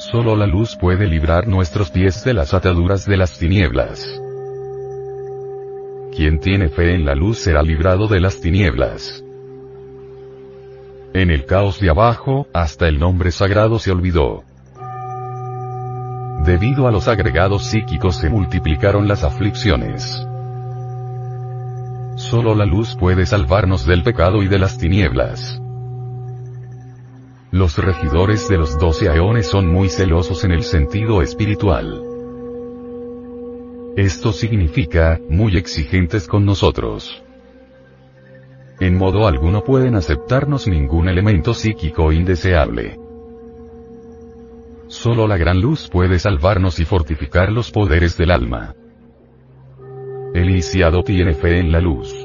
Solo 0.00 0.34
la 0.34 0.46
luz 0.46 0.76
puede 0.76 1.06
librar 1.06 1.46
nuestros 1.46 1.90
pies 1.90 2.24
de 2.24 2.32
las 2.32 2.54
ataduras 2.54 3.04
de 3.04 3.18
las 3.18 3.38
tinieblas. 3.38 4.02
Quien 6.16 6.40
tiene 6.40 6.70
fe 6.70 6.94
en 6.94 7.04
la 7.04 7.14
luz 7.14 7.36
será 7.36 7.62
librado 7.62 8.08
de 8.08 8.18
las 8.18 8.40
tinieblas. 8.40 9.22
En 11.12 11.30
el 11.30 11.44
caos 11.44 11.80
de 11.80 11.90
abajo, 11.90 12.46
hasta 12.54 12.88
el 12.88 12.98
nombre 12.98 13.30
sagrado 13.30 13.78
se 13.78 13.90
olvidó. 13.90 14.42
Debido 16.46 16.88
a 16.88 16.90
los 16.90 17.06
agregados 17.06 17.66
psíquicos 17.66 18.16
se 18.16 18.30
multiplicaron 18.30 19.06
las 19.06 19.22
aflicciones. 19.22 20.26
Solo 22.16 22.54
la 22.54 22.64
luz 22.64 22.96
puede 22.96 23.26
salvarnos 23.26 23.84
del 23.84 24.02
pecado 24.02 24.42
y 24.42 24.48
de 24.48 24.58
las 24.58 24.78
tinieblas. 24.78 25.60
Los 27.52 27.76
regidores 27.78 28.48
de 28.48 28.58
los 28.58 28.78
doce 28.78 29.08
aeones 29.08 29.48
son 29.48 29.66
muy 29.66 29.88
celosos 29.88 30.44
en 30.44 30.52
el 30.52 30.62
sentido 30.62 31.20
espiritual. 31.20 32.00
Esto 33.96 34.32
significa, 34.32 35.18
muy 35.28 35.56
exigentes 35.56 36.28
con 36.28 36.44
nosotros. 36.44 37.24
En 38.78 38.96
modo 38.96 39.26
alguno 39.26 39.64
pueden 39.64 39.96
aceptarnos 39.96 40.68
ningún 40.68 41.08
elemento 41.08 41.52
psíquico 41.52 42.12
indeseable. 42.12 42.98
Solo 44.86 45.26
la 45.26 45.36
gran 45.36 45.60
luz 45.60 45.88
puede 45.90 46.20
salvarnos 46.20 46.78
y 46.78 46.84
fortificar 46.84 47.50
los 47.50 47.72
poderes 47.72 48.16
del 48.16 48.30
alma. 48.30 48.74
El 50.34 50.50
iniciado 50.50 51.02
tiene 51.02 51.34
fe 51.34 51.58
en 51.58 51.72
la 51.72 51.80
luz. 51.80 52.19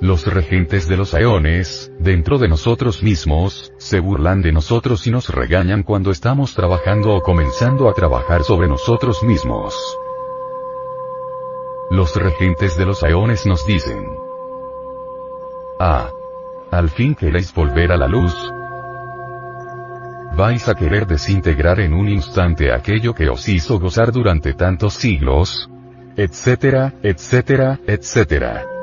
Los 0.00 0.26
regentes 0.26 0.88
de 0.88 0.96
los 0.96 1.12
aeones, 1.12 1.92
dentro 1.98 2.38
de 2.38 2.48
nosotros 2.48 3.02
mismos, 3.02 3.70
se 3.76 4.00
burlan 4.00 4.40
de 4.40 4.50
nosotros 4.50 5.06
y 5.06 5.10
nos 5.10 5.28
regañan 5.28 5.82
cuando 5.82 6.10
estamos 6.10 6.54
trabajando 6.54 7.14
o 7.14 7.20
comenzando 7.20 7.86
a 7.86 7.92
trabajar 7.92 8.42
sobre 8.42 8.66
nosotros 8.66 9.22
mismos. 9.22 9.74
Los 11.90 12.16
regentes 12.16 12.78
de 12.78 12.86
los 12.86 13.02
aeones 13.02 13.44
nos 13.44 13.66
dicen, 13.66 14.06
Ah, 15.78 16.08
al 16.70 16.88
fin 16.88 17.14
queréis 17.14 17.52
volver 17.52 17.92
a 17.92 17.98
la 17.98 18.08
luz, 18.08 18.34
vais 20.34 20.66
a 20.66 20.74
querer 20.74 21.06
desintegrar 21.06 21.78
en 21.78 21.92
un 21.92 22.08
instante 22.08 22.72
aquello 22.72 23.14
que 23.14 23.28
os 23.28 23.46
hizo 23.50 23.78
gozar 23.78 24.12
durante 24.12 24.54
tantos 24.54 24.94
siglos, 24.94 25.68
etcétera, 26.16 26.94
etcétera, 27.02 27.78
etcétera. 27.86 28.79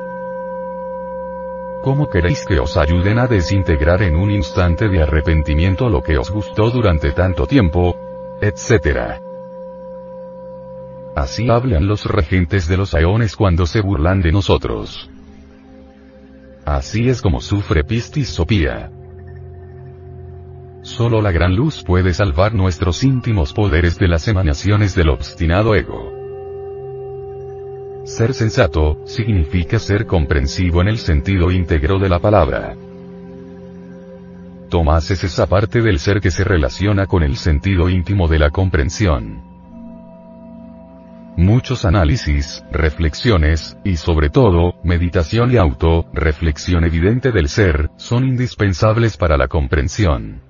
¿Cómo 1.82 2.08
queréis 2.10 2.44
que 2.44 2.58
os 2.58 2.76
ayuden 2.76 3.18
a 3.18 3.26
desintegrar 3.26 4.02
en 4.02 4.16
un 4.16 4.30
instante 4.30 4.88
de 4.88 5.02
arrepentimiento 5.02 5.88
lo 5.88 6.02
que 6.02 6.18
os 6.18 6.30
gustó 6.30 6.70
durante 6.70 7.12
tanto 7.12 7.46
tiempo? 7.46 7.96
etcétera. 8.40 9.20
Así 11.16 11.50
hablan 11.50 11.88
los 11.88 12.04
regentes 12.06 12.68
de 12.68 12.76
los 12.76 12.94
aeones 12.94 13.34
cuando 13.34 13.66
se 13.66 13.80
burlan 13.80 14.22
de 14.22 14.30
nosotros. 14.30 15.10
Así 16.64 17.08
es 17.08 17.22
como 17.22 17.40
sufre 17.40 17.82
Pistis 17.82 18.28
Sopía. 18.28 18.92
Solo 20.82 21.20
la 21.20 21.32
gran 21.32 21.56
luz 21.56 21.82
puede 21.82 22.14
salvar 22.14 22.54
nuestros 22.54 23.02
íntimos 23.02 23.52
poderes 23.52 23.98
de 23.98 24.06
las 24.06 24.28
emanaciones 24.28 24.94
del 24.94 25.08
obstinado 25.08 25.74
ego. 25.74 26.17
Ser 28.08 28.32
sensato, 28.32 29.02
significa 29.04 29.78
ser 29.78 30.06
comprensivo 30.06 30.80
en 30.80 30.88
el 30.88 30.96
sentido 30.96 31.50
íntegro 31.52 31.98
de 31.98 32.08
la 32.08 32.18
palabra. 32.18 32.74
Tomás 34.70 35.10
es 35.10 35.24
esa 35.24 35.46
parte 35.46 35.82
del 35.82 35.98
ser 35.98 36.22
que 36.22 36.30
se 36.30 36.42
relaciona 36.42 37.06
con 37.06 37.22
el 37.22 37.36
sentido 37.36 37.90
íntimo 37.90 38.26
de 38.26 38.38
la 38.38 38.48
comprensión. 38.48 39.42
Muchos 41.36 41.84
análisis, 41.84 42.64
reflexiones, 42.72 43.76
y 43.84 43.96
sobre 43.96 44.30
todo, 44.30 44.80
meditación 44.82 45.52
y 45.52 45.58
auto-reflexión 45.58 46.84
evidente 46.84 47.30
del 47.30 47.50
ser, 47.50 47.90
son 47.98 48.26
indispensables 48.26 49.18
para 49.18 49.36
la 49.36 49.48
comprensión. 49.48 50.47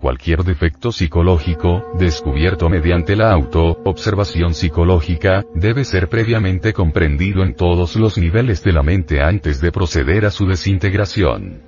Cualquier 0.00 0.44
defecto 0.44 0.92
psicológico, 0.92 1.84
descubierto 1.98 2.70
mediante 2.70 3.14
la 3.16 3.32
auto-observación 3.32 4.54
psicológica, 4.54 5.44
debe 5.54 5.84
ser 5.84 6.08
previamente 6.08 6.72
comprendido 6.72 7.42
en 7.42 7.54
todos 7.54 7.96
los 7.96 8.16
niveles 8.16 8.64
de 8.64 8.72
la 8.72 8.82
mente 8.82 9.20
antes 9.20 9.60
de 9.60 9.70
proceder 9.70 10.24
a 10.24 10.30
su 10.30 10.46
desintegración. 10.46 11.60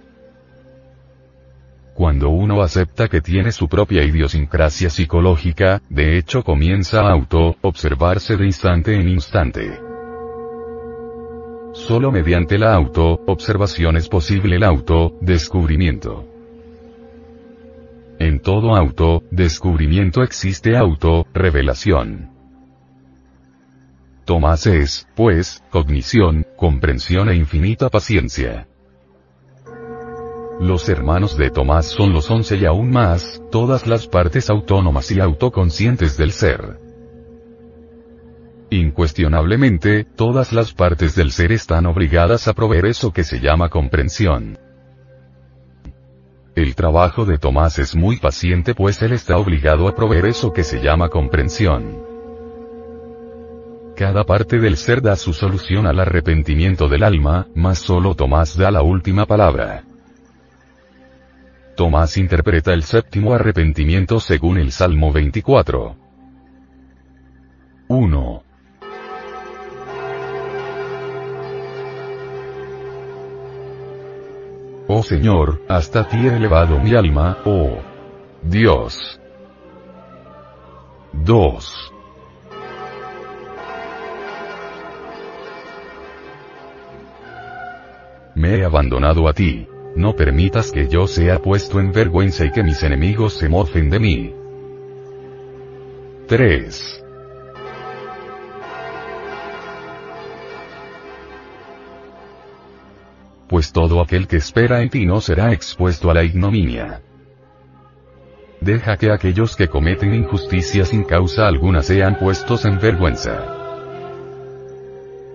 Cuando 1.93 2.31
uno 2.31 2.63
acepta 2.63 3.07
que 3.07 3.21
tiene 3.21 3.53
su 3.53 3.69
propia 3.69 4.03
idiosincrasia 4.03 4.89
psicológica, 4.89 5.83
de 5.91 6.17
hecho 6.17 6.43
comienza 6.43 7.03
a 7.03 7.13
auto-observarse 7.13 8.39
de 8.39 8.47
instante 8.47 8.95
en 8.95 9.11
instante. 9.11 9.79
Solo 11.75 12.11
mediante 12.11 12.59
la 12.59 12.75
auto-observación 12.75 13.99
es 13.99 14.09
posible 14.09 14.57
el 14.57 14.65
auto-descubrimiento. 14.65 16.32
En 18.23 18.39
todo 18.39 18.77
auto, 18.77 19.25
descubrimiento 19.33 20.23
existe 20.23 20.77
auto, 20.77 21.27
revelación. 21.35 22.31
Tomás 24.25 24.65
es, 24.69 25.09
pues, 25.17 25.61
cognición, 25.71 26.47
comprensión 26.57 27.31
e 27.31 27.35
infinita 27.35 27.89
paciencia. 27.89 28.69
Los 30.61 30.89
hermanos 30.89 31.37
de 31.37 31.51
Tomás 31.51 31.87
son 31.87 32.13
los 32.13 32.31
once 32.31 32.57
y 32.57 32.65
aún 32.65 32.93
más, 32.93 33.43
todas 33.51 33.89
las 33.89 34.07
partes 34.07 34.51
autónomas 34.51 35.11
y 35.11 35.19
autoconscientes 35.19 36.17
del 36.17 36.31
ser. 36.31 36.79
Incuestionablemente, 38.71 40.05
todas 40.05 40.53
las 40.53 40.73
partes 40.73 41.17
del 41.17 41.33
ser 41.33 41.51
están 41.51 41.87
obligadas 41.87 42.47
a 42.47 42.53
proveer 42.53 42.87
eso 42.87 43.13
que 43.13 43.25
se 43.25 43.41
llama 43.41 43.69
comprensión. 43.69 44.59
El 46.55 46.75
trabajo 46.75 47.25
de 47.25 47.39
Tomás 47.39 47.79
es 47.79 47.97
muy 47.97 48.19
paciente 48.19 48.75
pues 48.75 49.01
él 49.01 49.13
está 49.13 49.39
obligado 49.39 49.89
a 49.89 49.95
proveer 49.95 50.27
eso 50.27 50.53
que 50.53 50.65
se 50.65 50.83
llama 50.83 51.09
comprensión. 51.09 52.03
Cada 53.97 54.25
parte 54.25 54.59
del 54.59 54.77
ser 54.77 55.01
da 55.01 55.17
su 55.17 55.33
solución 55.33 55.87
al 55.87 55.99
arrepentimiento 55.99 56.89
del 56.89 57.05
alma, 57.05 57.47
mas 57.55 57.79
solo 57.79 58.15
Tomás 58.15 58.57
da 58.57 58.71
la 58.71 58.83
última 58.83 59.25
palabra. 59.25 59.85
Tomás 61.75 62.19
interpreta 62.19 62.75
el 62.75 62.83
séptimo 62.83 63.33
arrepentimiento 63.33 64.21
según 64.21 64.59
el 64.59 64.73
Salmo 64.73 65.11
24. 65.11 65.97
1. 67.89 68.42
Oh 74.95 75.03
Señor, 75.03 75.63
hasta 75.69 76.07
ti 76.07 76.19
he 76.19 76.37
elevado 76.37 76.79
mi 76.79 76.95
alma, 76.95 77.39
oh 77.47 77.79
Dios. 78.43 79.19
2. 81.15 81.93
Me 88.35 88.59
he 88.59 88.65
abandonado 88.67 89.27
a 89.29 89.33
ti. 89.33 89.67
No 89.97 90.15
permitas 90.15 90.71
que 90.71 90.87
yo 90.87 91.07
sea 91.07 91.39
puesto 91.39 91.81
en 91.81 91.91
vergüenza 91.91 92.45
y 92.45 92.51
que 92.51 92.63
mis 92.63 92.83
enemigos 92.83 93.33
se 93.33 93.49
mofen 93.49 93.89
de 93.89 93.99
mí. 93.99 94.35
3. 96.29 97.02
Pues 103.53 103.71
todo 103.71 104.01
aquel 104.01 104.27
que 104.29 104.37
espera 104.37 104.81
en 104.81 104.89
ti 104.89 105.05
no 105.05 105.21
será 105.21 105.53
expuesto 105.53 106.11
a 106.11 106.15
la 106.15 106.25
ignominia. 106.25 107.03
Deja 108.63 108.97
que 108.97 109.13
aquellos 109.13 109.57
que 109.57 109.69
cometen 109.69 110.15
injusticia 110.15 110.87
sin 110.87 111.05
causa 111.05 111.49
alguna 111.49 111.83
sean 111.83 112.19
puestos 112.19 112.65
en 112.65 112.81
vergüenza. 112.81 113.45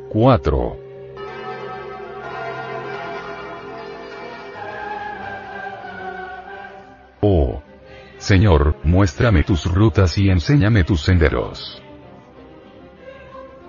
4. 0.10 0.78
Oh. 7.22 7.62
Señor, 8.18 8.78
muéstrame 8.84 9.44
tus 9.44 9.72
rutas 9.72 10.18
y 10.18 10.32
enséñame 10.32 10.84
tus 10.84 11.02
senderos. 11.02 11.84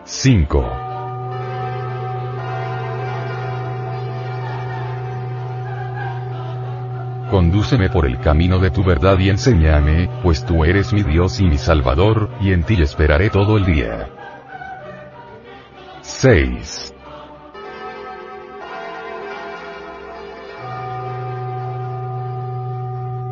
5. 0.05 0.88
Condúceme 7.39 7.89
por 7.89 8.05
el 8.05 8.19
camino 8.19 8.59
de 8.59 8.73
tu 8.73 8.83
verdad 8.83 9.17
y 9.21 9.31
enséñame, 9.31 10.11
pues 10.25 10.45
tú 10.45 10.65
eres 10.65 10.93
mi 10.93 11.05
Dios 11.05 11.39
y 11.39 11.45
mi 11.45 11.57
Salvador, 11.57 12.31
y 12.41 12.51
en 12.51 12.65
ti 12.65 12.83
esperaré 12.83 13.31
todo 13.31 13.57
el 13.57 13.65
día. 13.65 14.09
6. 16.01 16.95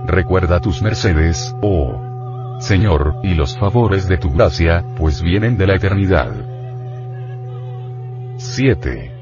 Recuerda 0.06 0.60
tus 0.60 0.82
mercedes, 0.82 1.52
oh 1.60 2.56
Señor, 2.60 3.16
y 3.24 3.34
los 3.34 3.58
favores 3.58 4.06
de 4.06 4.18
tu 4.18 4.30
gracia, 4.30 4.84
pues 4.96 5.20
vienen 5.20 5.58
de 5.58 5.66
la 5.66 5.74
eternidad. 5.74 6.32
7. 8.36 9.15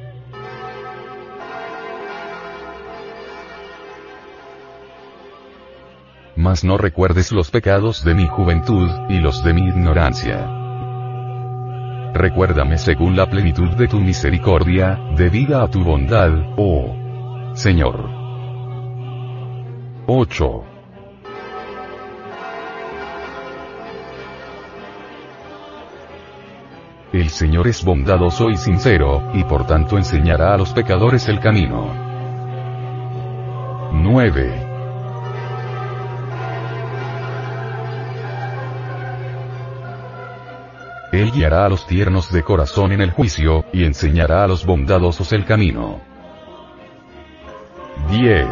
Mas 6.36 6.64
no 6.64 6.76
recuerdes 6.78 7.30
los 7.30 7.50
pecados 7.50 8.04
de 8.04 8.14
mi 8.14 8.26
juventud, 8.26 8.90
y 9.08 9.18
los 9.18 9.44
de 9.44 9.52
mi 9.52 9.68
ignorancia. 9.68 10.50
Recuérdame 12.12 12.78
según 12.78 13.16
la 13.16 13.26
plenitud 13.26 13.70
de 13.70 13.88
tu 13.88 14.00
misericordia, 14.00 14.98
debida 15.16 15.62
a 15.62 15.68
tu 15.68 15.84
bondad, 15.84 16.30
oh 16.56 16.94
Señor. 17.54 18.10
8. 20.06 20.64
El 27.12 27.30
Señor 27.30 27.68
es 27.68 27.84
bondadoso 27.84 28.50
y 28.50 28.56
sincero, 28.56 29.30
y 29.34 29.44
por 29.44 29.66
tanto 29.68 29.96
enseñará 29.96 30.54
a 30.54 30.58
los 30.58 30.72
pecadores 30.72 31.28
el 31.28 31.38
camino. 31.38 31.86
9. 33.92 34.73
Él 41.14 41.30
guiará 41.30 41.66
a 41.66 41.68
los 41.68 41.86
tiernos 41.86 42.32
de 42.32 42.42
corazón 42.42 42.90
en 42.90 43.00
el 43.00 43.12
juicio, 43.12 43.64
y 43.72 43.84
enseñará 43.84 44.42
a 44.42 44.48
los 44.48 44.66
bondadosos 44.66 45.32
el 45.32 45.44
camino. 45.44 46.00
10. 48.10 48.46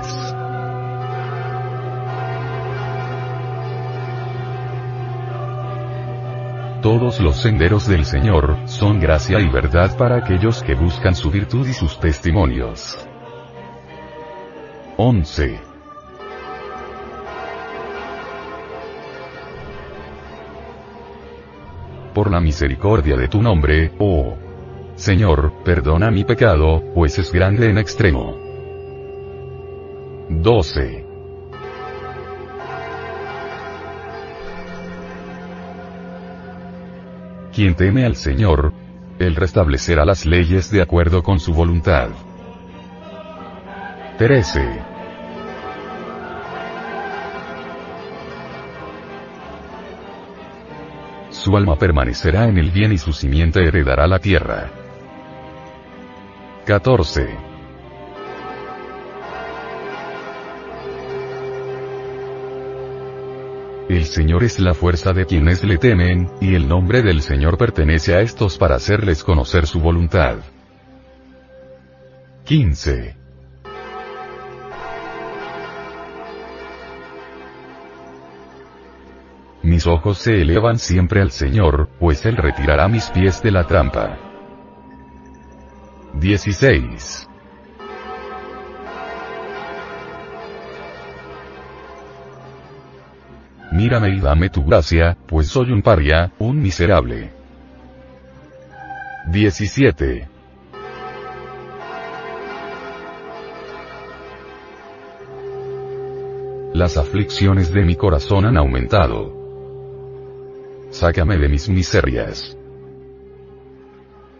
Todos 6.82 7.20
los 7.20 7.36
senderos 7.36 7.88
del 7.88 8.04
Señor, 8.04 8.56
son 8.66 9.00
gracia 9.00 9.40
y 9.40 9.48
verdad 9.48 9.96
para 9.96 10.16
aquellos 10.16 10.62
que 10.62 10.74
buscan 10.74 11.14
su 11.14 11.30
virtud 11.30 11.66
y 11.66 11.72
sus 11.72 11.98
testimonios. 11.98 12.96
11. 14.96 15.71
Por 22.22 22.30
la 22.30 22.38
misericordia 22.38 23.16
de 23.16 23.26
tu 23.26 23.42
nombre, 23.42 23.90
oh 23.98 24.36
Señor, 24.94 25.54
perdona 25.64 26.08
mi 26.12 26.22
pecado, 26.22 26.80
pues 26.94 27.18
es 27.18 27.32
grande 27.32 27.68
en 27.68 27.78
extremo. 27.78 28.36
12. 30.28 31.04
Quien 37.52 37.74
teme 37.74 38.06
al 38.06 38.14
Señor, 38.14 38.72
Él 39.18 39.34
restablecerá 39.34 40.04
las 40.04 40.24
leyes 40.24 40.70
de 40.70 40.80
acuerdo 40.80 41.24
con 41.24 41.40
su 41.40 41.52
voluntad. 41.52 42.10
13. 44.18 44.91
Su 51.42 51.56
alma 51.56 51.74
permanecerá 51.74 52.46
en 52.46 52.56
el 52.56 52.70
bien 52.70 52.92
y 52.92 52.98
su 52.98 53.12
simiente 53.12 53.66
heredará 53.66 54.06
la 54.06 54.20
tierra. 54.20 54.70
14. 56.64 57.36
El 63.88 64.04
Señor 64.04 64.44
es 64.44 64.60
la 64.60 64.72
fuerza 64.72 65.12
de 65.12 65.26
quienes 65.26 65.64
le 65.64 65.78
temen, 65.78 66.30
y 66.40 66.54
el 66.54 66.68
nombre 66.68 67.02
del 67.02 67.22
Señor 67.22 67.58
pertenece 67.58 68.14
a 68.14 68.20
estos 68.20 68.56
para 68.56 68.76
hacerles 68.76 69.24
conocer 69.24 69.66
su 69.66 69.80
voluntad. 69.80 70.36
15. 72.44 73.21
Mis 79.82 79.88
ojos 79.88 80.18
se 80.18 80.40
elevan 80.40 80.78
siempre 80.78 81.20
al 81.20 81.32
Señor, 81.32 81.88
pues 81.98 82.24
Él 82.24 82.36
retirará 82.36 82.86
mis 82.86 83.10
pies 83.10 83.42
de 83.42 83.50
la 83.50 83.66
trampa. 83.66 84.16
16. 86.20 87.28
mírame 93.72 94.10
y 94.10 94.20
dame 94.20 94.50
tu 94.50 94.62
gracia, 94.64 95.16
pues 95.26 95.48
soy 95.48 95.72
un 95.72 95.82
paria, 95.82 96.30
un 96.38 96.62
miserable. 96.62 97.32
17. 99.32 100.28
Las 106.72 106.96
aflicciones 106.96 107.72
de 107.72 107.82
mi 107.82 107.96
corazón 107.96 108.44
han 108.44 108.56
aumentado. 108.56 109.41
Sácame 110.92 111.36
de 111.38 111.48
mis 111.48 111.68
miserias. 111.68 112.56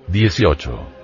18. 0.06 1.02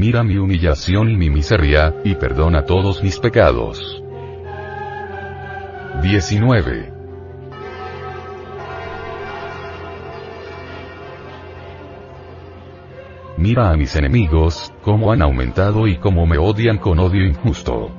mira 0.00 0.22
mi 0.22 0.38
humillación 0.38 1.10
y 1.10 1.16
mi 1.16 1.28
miseria, 1.28 1.94
y 2.04 2.14
perdona 2.14 2.64
todos 2.64 3.02
mis 3.02 3.18
pecados. 3.18 4.02
19. 6.00 6.92
Mira 13.36 13.70
a 13.70 13.76
mis 13.76 13.94
enemigos, 13.96 14.72
cómo 14.82 15.12
han 15.12 15.20
aumentado 15.20 15.86
y 15.86 15.98
cómo 15.98 16.26
me 16.26 16.38
odian 16.38 16.78
con 16.78 16.98
odio 16.98 17.26
injusto. 17.26 17.90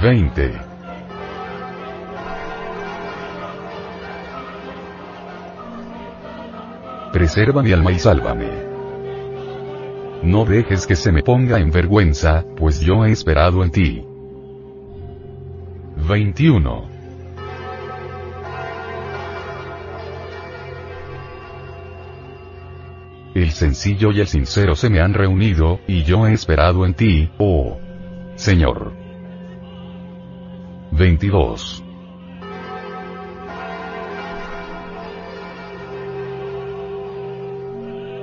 20. 0.00 0.52
Preserva 7.12 7.62
mi 7.62 7.72
alma 7.72 7.92
y 7.92 7.98
sálvame. 7.98 8.48
No 10.22 10.46
dejes 10.46 10.86
que 10.86 10.96
se 10.96 11.12
me 11.12 11.22
ponga 11.22 11.58
en 11.58 11.70
vergüenza, 11.70 12.46
pues 12.56 12.80
yo 12.80 13.04
he 13.04 13.10
esperado 13.10 13.62
en 13.62 13.70
ti. 13.70 14.04
21. 16.08 16.88
El 23.34 23.50
sencillo 23.50 24.12
y 24.12 24.20
el 24.20 24.26
sincero 24.26 24.74
se 24.76 24.88
me 24.88 25.00
han 25.00 25.12
reunido, 25.12 25.80
y 25.86 26.04
yo 26.04 26.26
he 26.26 26.32
esperado 26.32 26.86
en 26.86 26.94
ti, 26.94 27.30
oh 27.38 27.78
Señor. 28.36 28.99
22. 30.92 31.84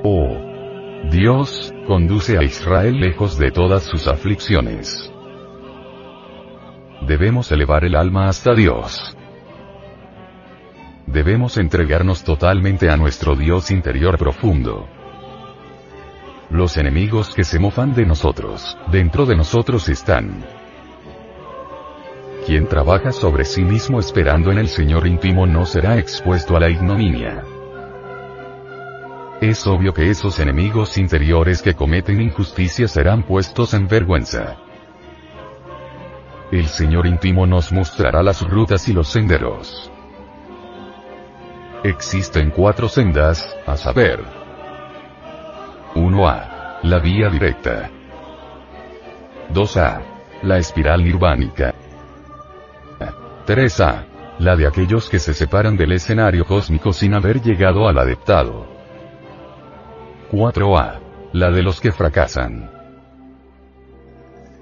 Oh 0.03 0.47
Dios, 1.09 1.73
conduce 1.87 2.37
a 2.37 2.43
Israel 2.43 2.99
lejos 2.99 3.37
de 3.37 3.51
todas 3.51 3.83
sus 3.83 4.07
aflicciones. 4.07 5.11
Debemos 7.07 7.51
elevar 7.51 7.85
el 7.85 7.95
alma 7.95 8.27
hasta 8.27 8.53
Dios. 8.53 9.15
Debemos 11.05 11.57
entregarnos 11.57 12.23
totalmente 12.23 12.89
a 12.89 12.97
nuestro 12.97 13.35
Dios 13.35 13.71
interior 13.71 14.17
profundo. 14.17 14.87
Los 16.49 16.75
enemigos 16.75 17.33
que 17.33 17.45
se 17.45 17.59
mofan 17.59 17.93
de 17.93 18.05
nosotros, 18.05 18.77
dentro 18.91 19.25
de 19.25 19.37
nosotros 19.37 19.87
están. 19.87 20.56
Quien 22.47 22.65
trabaja 22.65 23.11
sobre 23.11 23.43
sí 23.43 23.61
mismo 23.61 23.99
esperando 23.99 24.53
en 24.53 24.57
el 24.57 24.69
Señor 24.69 25.05
íntimo 25.05 25.45
no 25.45 25.65
será 25.65 25.97
expuesto 25.97 26.55
a 26.55 26.61
la 26.61 26.69
ignominia. 26.69 27.43
Es 29.41 29.67
obvio 29.67 29.93
que 29.93 30.09
esos 30.09 30.39
enemigos 30.39 30.97
interiores 30.97 31.61
que 31.61 31.73
cometen 31.73 32.21
injusticia 32.21 32.87
serán 32.87 33.23
puestos 33.23 33.73
en 33.73 33.89
vergüenza. 33.89 34.55
el 36.49 36.67
Señor 36.67 37.05
íntimo 37.05 37.45
nos 37.45 37.73
mostrará 37.73 38.23
las 38.23 38.41
rutas 38.41 38.87
y 38.87 38.93
los 38.93 39.09
senderos. 39.09 39.91
Existen 41.83 42.51
cuatro 42.51 42.87
sendas, 42.87 43.45
a 43.65 43.75
saber. 43.75 44.23
1A. 45.95 46.79
La 46.83 46.99
vía 46.99 47.27
directa. 47.27 47.89
2A. 49.53 50.01
La 50.43 50.57
espiral 50.59 51.03
nirvánica. 51.03 51.73
3A. 53.47 54.05
La 54.39 54.57
de 54.57 54.67
aquellos 54.67 55.09
que 55.09 55.19
se 55.19 55.33
separan 55.33 55.77
del 55.77 55.93
escenario 55.93 56.43
cósmico 56.43 56.91
sin 56.91 57.13
haber 57.13 57.41
llegado 57.41 57.87
al 57.87 57.97
adeptado. 57.97 58.67
4A. 60.33 60.99
La 61.31 61.49
de 61.49 61.63
los 61.63 61.79
que 61.79 61.93
fracasan. 61.93 62.69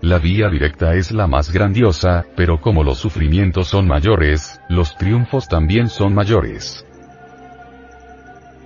La 0.02 0.20
vía 0.20 0.50
directa 0.50 0.94
es 0.94 1.12
la 1.12 1.26
más 1.26 1.52
grandiosa, 1.52 2.28
pero 2.36 2.62
como 2.62 2.84
los 2.84 3.00
sufrimientos 3.00 3.70
son 3.70 3.88
mayores, 3.88 4.62
los 4.70 4.96
triunfos 4.98 5.48
también 5.48 5.90
son 5.90 6.14
mayores. 6.14 6.86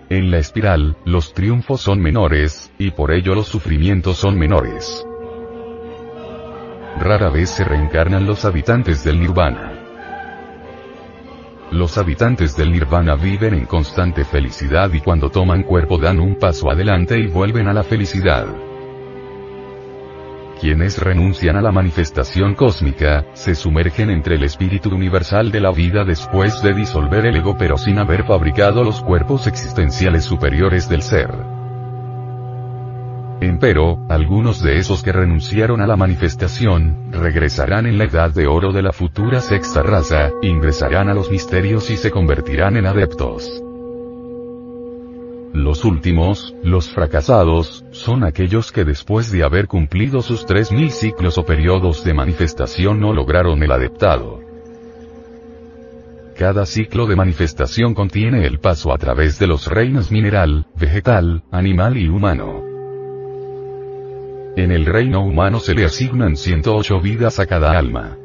En 0.10 0.32
la 0.32 0.40
espiral, 0.40 0.98
los 1.06 1.34
triunfos 1.34 1.80
son 1.80 2.02
menores, 2.02 2.74
y 2.78 2.92
por 2.92 3.14
ello 3.14 3.36
los 3.36 3.48
sufrimientos 3.48 4.18
son 4.18 4.38
menores. 4.38 5.06
Rara 7.00 7.30
vez 7.30 7.52
se 7.52 7.64
reencarnan 7.64 8.28
los 8.28 8.44
habitantes 8.44 9.06
del 9.06 9.22
nirvana. 9.22 9.79
Los 11.72 12.00
habitantes 12.00 12.58
del 12.58 12.72
nirvana 12.72 13.16
viven 13.16 13.54
en 13.54 13.66
constante 13.66 14.26
felicidad 14.26 14.92
y 14.92 15.02
cuando 15.02 15.30
toman 15.30 15.62
cuerpo 15.62 16.00
dan 16.00 16.20
un 16.20 16.36
paso 16.36 16.72
adelante 16.72 17.20
y 17.20 17.28
vuelven 17.28 17.68
a 17.68 17.74
la 17.74 17.84
felicidad. 17.84 18.48
Quienes 20.60 20.98
renuncian 20.98 21.58
a 21.58 21.62
la 21.62 21.72
manifestación 21.72 22.56
cósmica, 22.56 23.28
se 23.34 23.54
sumergen 23.54 24.10
entre 24.10 24.36
el 24.36 24.44
espíritu 24.44 24.90
universal 24.90 25.52
de 25.52 25.60
la 25.60 25.72
vida 25.72 26.04
después 26.04 26.62
de 26.64 26.74
disolver 26.74 27.28
el 27.28 27.36
ego 27.36 27.56
pero 27.58 27.78
sin 27.78 28.00
haber 28.00 28.26
fabricado 28.26 28.84
los 28.84 29.02
cuerpos 29.02 29.46
existenciales 29.46 30.26
superiores 30.26 30.90
del 30.90 31.04
ser. 31.04 31.59
Empero, 33.42 34.06
algunos 34.10 34.62
de 34.62 34.80
esos 34.80 35.02
que 35.02 35.14
renunciaron 35.14 35.80
a 35.80 35.88
la 35.88 35.96
manifestación, 35.96 37.10
regresarán 37.14 37.86
en 37.86 37.98
la 37.98 38.04
edad 38.04 38.32
de 38.32 38.48
oro 38.48 38.74
de 38.74 38.82
la 38.82 38.92
futura 38.92 39.40
sexta 39.40 39.82
raza, 39.82 40.32
ingresarán 40.42 41.08
a 41.08 41.14
los 41.14 41.32
misterios 41.32 41.90
y 41.90 41.96
se 41.96 42.12
convertirán 42.12 42.76
en 42.76 42.86
adeptos. 42.86 43.64
Los 45.54 45.86
últimos, 45.86 46.54
los 46.64 46.90
fracasados, 46.90 47.86
son 47.92 48.26
aquellos 48.26 48.74
que 48.74 48.84
después 48.84 49.32
de 49.32 49.44
haber 49.44 49.68
cumplido 49.68 50.22
sus 50.22 50.46
3.000 50.46 50.90
ciclos 50.90 51.38
o 51.38 51.46
periodos 51.46 52.04
de 52.04 52.14
manifestación 52.14 53.00
no 53.00 53.14
lograron 53.14 53.64
el 53.64 53.72
adeptado. 53.72 54.42
Cada 56.38 56.66
ciclo 56.66 57.08
de 57.08 57.16
manifestación 57.16 57.94
contiene 57.94 58.46
el 58.46 58.60
paso 58.60 58.94
a 58.94 58.98
través 58.98 59.40
de 59.40 59.48
los 59.48 59.68
reinos 59.68 60.12
mineral, 60.12 60.68
vegetal, 60.76 61.44
animal 61.52 61.98
y 61.98 62.10
humano. 62.10 62.69
En 64.56 64.72
el 64.72 64.86
reino 64.86 65.24
humano 65.24 65.60
se 65.60 65.74
le 65.74 65.86
asignan 65.86 66.36
108 66.36 67.00
vidas 67.02 67.40
a 67.40 67.46
cada 67.46 67.78
alma. 67.78 68.18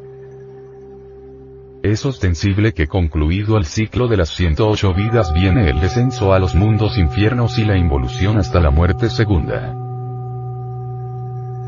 Es 1.82 2.06
ostensible 2.06 2.72
que 2.72 2.86
concluido 2.86 3.58
el 3.58 3.66
ciclo 3.66 4.08
de 4.08 4.16
las 4.16 4.30
108 4.30 4.94
vidas 4.94 5.34
viene 5.34 5.68
el 5.68 5.80
descenso 5.80 6.32
a 6.32 6.38
los 6.38 6.54
mundos 6.54 6.96
infiernos 6.96 7.58
y 7.58 7.64
la 7.64 7.76
involución 7.76 8.38
hasta 8.38 8.58
la 8.58 8.70
muerte 8.70 9.10
segunda. 9.10 9.74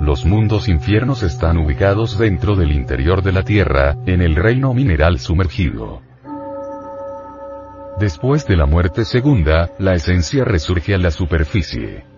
Los 0.01 0.25
mundos 0.25 0.69
infiernos 0.69 1.23
están 1.23 1.59
ubicados 1.59 2.19
dentro 2.19 2.57
del 2.57 2.73
interior 2.73 3.23
de 3.23 3.33
la 3.33 3.43
Tierra, 3.43 3.97
en 4.07 4.23
el 4.23 4.37
reino 4.37 4.73
mineral 4.73 5.19
sumergido. 5.19 6.01
Después 7.99 8.47
de 8.47 8.57
la 8.57 8.67
muerte 8.67 9.05
segunda, 9.05 9.71
la 9.79 9.95
esencia 9.95 10.45
resurge 10.45 10.95
a 10.95 10.99
la 10.99 11.11
superficie. 11.11 12.16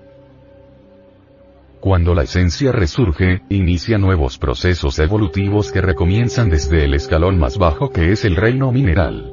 Cuando 1.81 2.12
la 2.12 2.25
esencia 2.25 2.73
resurge, 2.73 3.43
inicia 3.51 3.99
nuevos 3.99 4.37
procesos 4.37 4.99
evolutivos 4.99 5.71
que 5.71 5.81
recomienzan 5.81 6.51
desde 6.51 6.85
el 6.85 6.95
escalón 6.95 7.38
más 7.38 7.57
bajo 7.57 7.91
que 7.91 8.11
es 8.11 8.25
el 8.25 8.35
reino 8.35 8.73
mineral. 8.73 9.33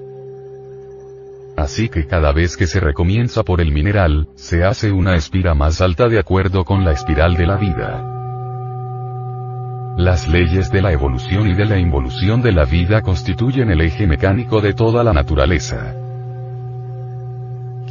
Así 1.57 1.89
que 1.89 2.05
cada 2.05 2.33
vez 2.33 2.55
que 2.55 2.67
se 2.67 2.79
recomienza 2.79 3.43
por 3.43 3.61
el 3.61 3.71
mineral, 3.71 4.27
se 4.35 4.63
hace 4.63 4.91
una 4.91 5.15
espira 5.15 5.55
más 5.55 5.81
alta 5.81 6.07
de 6.07 6.19
acuerdo 6.19 6.65
con 6.65 6.85
la 6.85 6.91
espiral 6.91 7.35
de 7.35 7.47
la 7.47 7.57
vida. 7.57 8.11
Las 9.97 10.27
leyes 10.27 10.71
de 10.71 10.81
la 10.83 10.91
evolución 10.91 11.47
y 11.47 11.55
de 11.55 11.65
la 11.65 11.79
involución 11.79 12.43
de 12.43 12.51
la 12.51 12.65
vida 12.65 13.01
constituyen 13.01 13.71
el 13.71 13.81
eje 13.81 14.05
mecánico 14.05 14.61
de 14.61 14.73
toda 14.73 15.03
la 15.03 15.13
naturaleza 15.13 16.04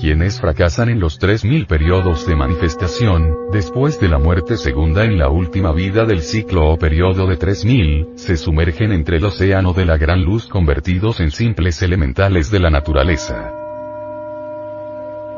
quienes 0.04 0.38
fracasan 0.38 0.90
en 0.90 1.00
los 1.00 1.18
3.000 1.18 1.66
periodos 1.66 2.26
de 2.26 2.36
manifestación, 2.36 3.34
después 3.50 3.98
de 3.98 4.10
la 4.10 4.18
muerte 4.18 4.58
segunda 4.58 5.02
en 5.02 5.16
la 5.16 5.30
última 5.30 5.72
vida 5.72 6.04
del 6.04 6.20
ciclo 6.20 6.68
o 6.68 6.76
periodo 6.76 7.26
de 7.26 7.38
3.000, 7.38 8.18
se 8.18 8.36
sumergen 8.36 8.92
entre 8.92 9.16
el 9.16 9.24
océano 9.24 9.72
de 9.72 9.86
la 9.86 9.96
gran 9.96 10.22
luz 10.22 10.46
convertidos 10.46 11.20
en 11.20 11.30
simples 11.30 11.80
elementales 11.80 12.50
de 12.50 12.60
la 12.60 12.68
naturaleza. 12.68 13.50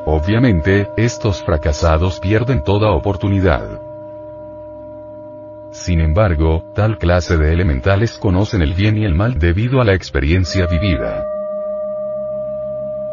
Obviamente, 0.04 0.88
estos 0.96 1.44
fracasados 1.44 2.18
pierden 2.18 2.64
toda 2.64 2.90
oportunidad. 2.90 3.80
Sin 5.70 6.00
embargo, 6.00 6.72
tal 6.74 6.98
clase 6.98 7.36
de 7.36 7.52
elementales 7.52 8.18
conocen 8.18 8.62
el 8.62 8.74
bien 8.74 8.98
y 8.98 9.04
el 9.04 9.14
mal 9.14 9.38
debido 9.38 9.80
a 9.80 9.84
la 9.84 9.94
experiencia 9.94 10.66
vivida. 10.66 11.35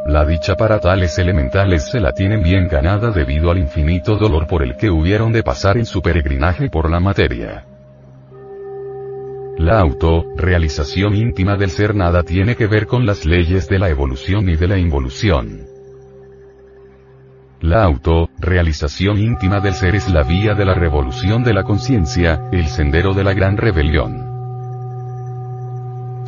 La 0.06 0.26
dicha 0.26 0.56
para 0.56 0.80
tales 0.80 1.18
elementales 1.18 1.89
se 1.89 2.02
la 2.02 2.12
tienen 2.12 2.44
bien 2.44 2.68
ganada 2.68 3.12
debido 3.12 3.50
al 3.50 3.58
infinito 3.58 4.18
dolor 4.18 4.48
por 4.48 4.62
el 4.62 4.76
que 4.76 4.89
hubieron 4.89 5.32
de 5.32 5.44
pasar 5.44 5.78
en 5.78 5.86
su 5.86 6.02
peregrinaje 6.02 6.70
por 6.70 6.89
la 6.89 7.00
materia. 7.00 7.66
La 9.58 9.80
auto-realización 9.80 11.16
íntima 11.16 11.56
del 11.56 11.70
ser 11.70 11.96
nada 11.96 12.24
tiene 12.24 12.56
que 12.56 12.68
ver 12.68 12.86
con 12.86 13.06
las 13.06 13.26
leyes 13.26 13.70
de 13.70 13.80
la 13.80 13.89
evolución 13.89 14.50
y 14.50 14.58
de 14.58 14.68
la 14.68 14.78
involución. 14.78 15.68
La 17.62 17.86
auto-realización 17.86 19.20
íntima 19.20 19.62
del 19.62 19.74
ser 19.74 19.96
es 19.96 20.10
la 20.10 20.24
vía 20.24 20.54
de 20.54 20.66
la 20.66 20.74
revolución 20.74 21.46
de 21.46 21.54
la 21.54 21.63
conciencia, 21.63 22.50
el 22.52 22.68
sendero 22.68 23.13
de 23.13 23.24
la 23.24 23.34
gran 23.34 23.56
rebelión. 23.56 24.33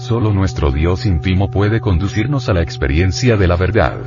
Solo 0.08 0.32
nuestro 0.32 0.72
Dios 0.72 1.08
íntimo 1.08 1.50
puede 1.50 1.80
conducirnos 1.82 2.48
a 2.48 2.54
la 2.54 2.62
experiencia 2.62 3.38
de 3.38 3.48
la 3.48 3.56
verdad. 3.56 3.98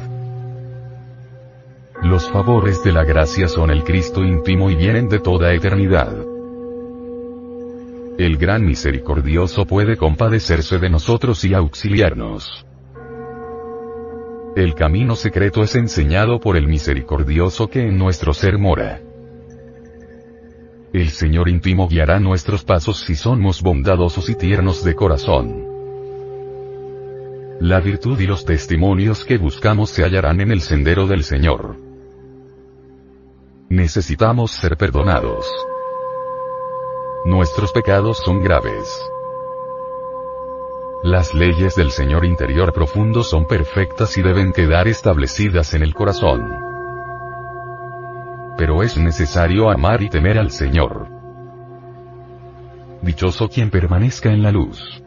Los 2.04 2.30
favores 2.30 2.84
de 2.84 2.92
la 2.92 3.02
gracia 3.02 3.48
son 3.48 3.70
el 3.70 3.82
Cristo 3.82 4.22
íntimo 4.22 4.70
y 4.70 4.76
vienen 4.76 5.08
de 5.08 5.18
toda 5.18 5.52
eternidad. 5.52 6.14
El 8.16 8.36
gran 8.36 8.64
misericordioso 8.64 9.66
puede 9.66 9.96
compadecerse 9.96 10.78
de 10.78 10.88
nosotros 10.88 11.44
y 11.44 11.52
auxiliarnos. 11.52 12.64
El 14.54 14.76
camino 14.76 15.16
secreto 15.16 15.64
es 15.64 15.74
enseñado 15.74 16.38
por 16.38 16.56
el 16.56 16.68
misericordioso 16.68 17.66
que 17.66 17.88
en 17.88 17.98
nuestro 17.98 18.32
ser 18.34 18.56
mora. 18.56 19.00
El 20.92 21.10
Señor 21.10 21.48
íntimo 21.48 21.88
guiará 21.88 22.20
nuestros 22.20 22.62
pasos 22.62 23.00
si 23.00 23.16
somos 23.16 23.62
bondadosos 23.62 24.28
y 24.30 24.36
tiernos 24.36 24.84
de 24.84 24.94
corazón. 24.94 25.67
La 27.60 27.80
virtud 27.80 28.20
y 28.20 28.26
los 28.28 28.44
testimonios 28.44 29.24
que 29.24 29.36
buscamos 29.36 29.90
se 29.90 30.04
hallarán 30.04 30.40
en 30.40 30.52
el 30.52 30.60
sendero 30.60 31.08
del 31.08 31.24
Señor. 31.24 31.76
Necesitamos 33.68 34.52
ser 34.52 34.76
perdonados. 34.76 35.44
Nuestros 37.24 37.72
pecados 37.72 38.18
son 38.18 38.44
graves. 38.44 38.88
Las 41.02 41.34
leyes 41.34 41.74
del 41.74 41.90
Señor 41.90 42.24
interior 42.24 42.72
profundo 42.72 43.24
son 43.24 43.44
perfectas 43.48 44.16
y 44.16 44.22
deben 44.22 44.52
quedar 44.52 44.86
establecidas 44.86 45.74
en 45.74 45.82
el 45.82 45.94
corazón. 45.94 46.48
Pero 48.56 48.84
es 48.84 48.96
necesario 48.96 49.68
amar 49.68 50.00
y 50.02 50.08
temer 50.08 50.38
al 50.38 50.52
Señor. 50.52 51.08
Dichoso 53.02 53.48
quien 53.48 53.70
permanezca 53.70 54.30
en 54.30 54.42
la 54.44 54.52
luz. 54.52 55.02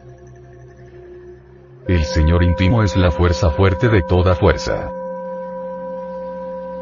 El 1.88 2.04
Señor 2.04 2.44
íntimo 2.44 2.84
es 2.84 2.96
la 2.96 3.10
fuerza 3.10 3.50
fuerte 3.50 3.88
de 3.88 4.02
toda 4.02 4.36
fuerza. 4.36 4.92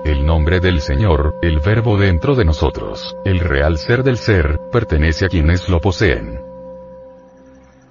El 0.04 0.26
nombre 0.26 0.60
del 0.60 0.82
Señor, 0.82 1.36
el 1.40 1.58
verbo 1.60 1.96
dentro 1.96 2.34
de 2.34 2.44
nosotros, 2.44 3.16
el 3.24 3.40
real 3.40 3.78
ser 3.78 4.02
del 4.02 4.18
ser, 4.18 4.60
pertenece 4.70 5.24
a 5.24 5.28
quienes 5.28 5.70
lo 5.70 5.80
poseen. 5.80 6.40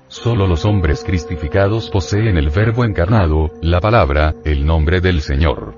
Solo 0.08 0.45
los 0.45 0.65
hombres 0.65 1.04
cristificados 1.04 1.89
poseen 1.89 2.38
el 2.38 2.52
verbo 2.52 2.86
encarnado, 2.86 3.50
la 3.63 3.80
palabra, 3.80 4.36
el 4.45 4.63
nombre 4.67 5.02
del 5.02 5.22
Señor. 5.22 5.74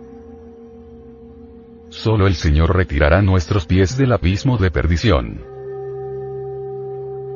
Solo 1.88 2.28
el 2.28 2.36
Señor 2.36 2.76
retirará 2.76 3.22
nuestros 3.22 3.66
pies 3.66 3.98
del 3.98 4.12
abismo 4.12 4.58
de 4.58 4.70
perdición. 4.70 5.46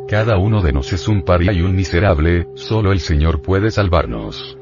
Cada 0.08 0.38
uno 0.38 0.62
de 0.62 0.72
nos 0.72 0.94
es 0.94 1.08
un 1.08 1.24
paria 1.24 1.52
y 1.52 1.62
un 1.62 1.76
miserable, 1.76 2.48
solo 2.54 2.92
el 2.92 3.00
Señor 3.00 3.42
puede 3.42 3.72
salvarnos. 3.72 4.56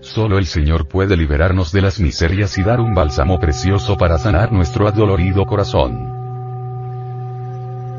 Solo 0.00 0.38
el 0.38 0.46
Señor 0.46 0.86
puede 0.86 1.16
liberarnos 1.16 1.72
de 1.72 1.82
las 1.82 1.98
miserias 1.98 2.56
y 2.56 2.62
dar 2.62 2.80
un 2.80 2.94
bálsamo 2.94 3.40
precioso 3.40 3.96
para 3.96 4.16
sanar 4.16 4.52
nuestro 4.52 4.86
adolorido 4.86 5.44
corazón. 5.44 6.18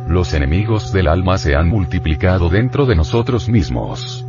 Los 0.07 0.33
enemigos 0.33 0.93
del 0.93 1.09
alma 1.09 1.37
se 1.37 1.55
han 1.55 1.67
multiplicado 1.67 2.47
dentro 2.47 2.85
de 2.85 2.95
nosotros 2.95 3.49
mismos. 3.49 4.25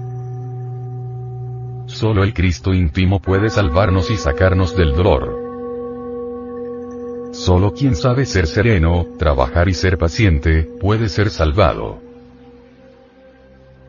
Solo 1.87 2.25
el 2.25 2.35
Cristo 2.35 2.75
íntimo 2.75 3.21
puede 3.21 3.51
salvarnos 3.51 4.11
y 4.11 4.17
sacarnos 4.17 4.77
del 4.77 4.95
dolor. 4.95 5.40
Solo 7.41 7.73
quien 7.73 7.97
sabe 7.97 8.27
ser 8.27 8.47
sereno, 8.47 9.07
trabajar 9.19 9.71
y 9.71 9.73
ser 9.73 9.97
paciente, 9.97 10.69
puede 10.79 11.09
ser 11.09 11.31
salvado. 11.31 11.99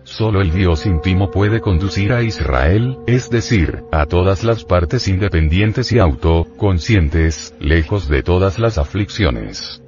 Solo 0.05 0.39
el 0.39 0.51
Dios 0.51 0.85
íntimo 0.85 1.29
puede 1.31 1.59
conducir 1.59 2.13
a 2.13 2.23
Israel, 2.23 2.99
es 3.07 3.29
decir, 3.29 3.83
a 3.91 4.05
todas 4.05 4.45
las 4.45 4.63
partes 4.63 5.09
independientes 5.09 5.91
y 5.91 5.99
auto-conscientes, 5.99 7.53
lejos 7.59 8.07
de 8.07 8.23
todas 8.23 8.57
las 8.57 8.77
aflicciones. 8.77 9.83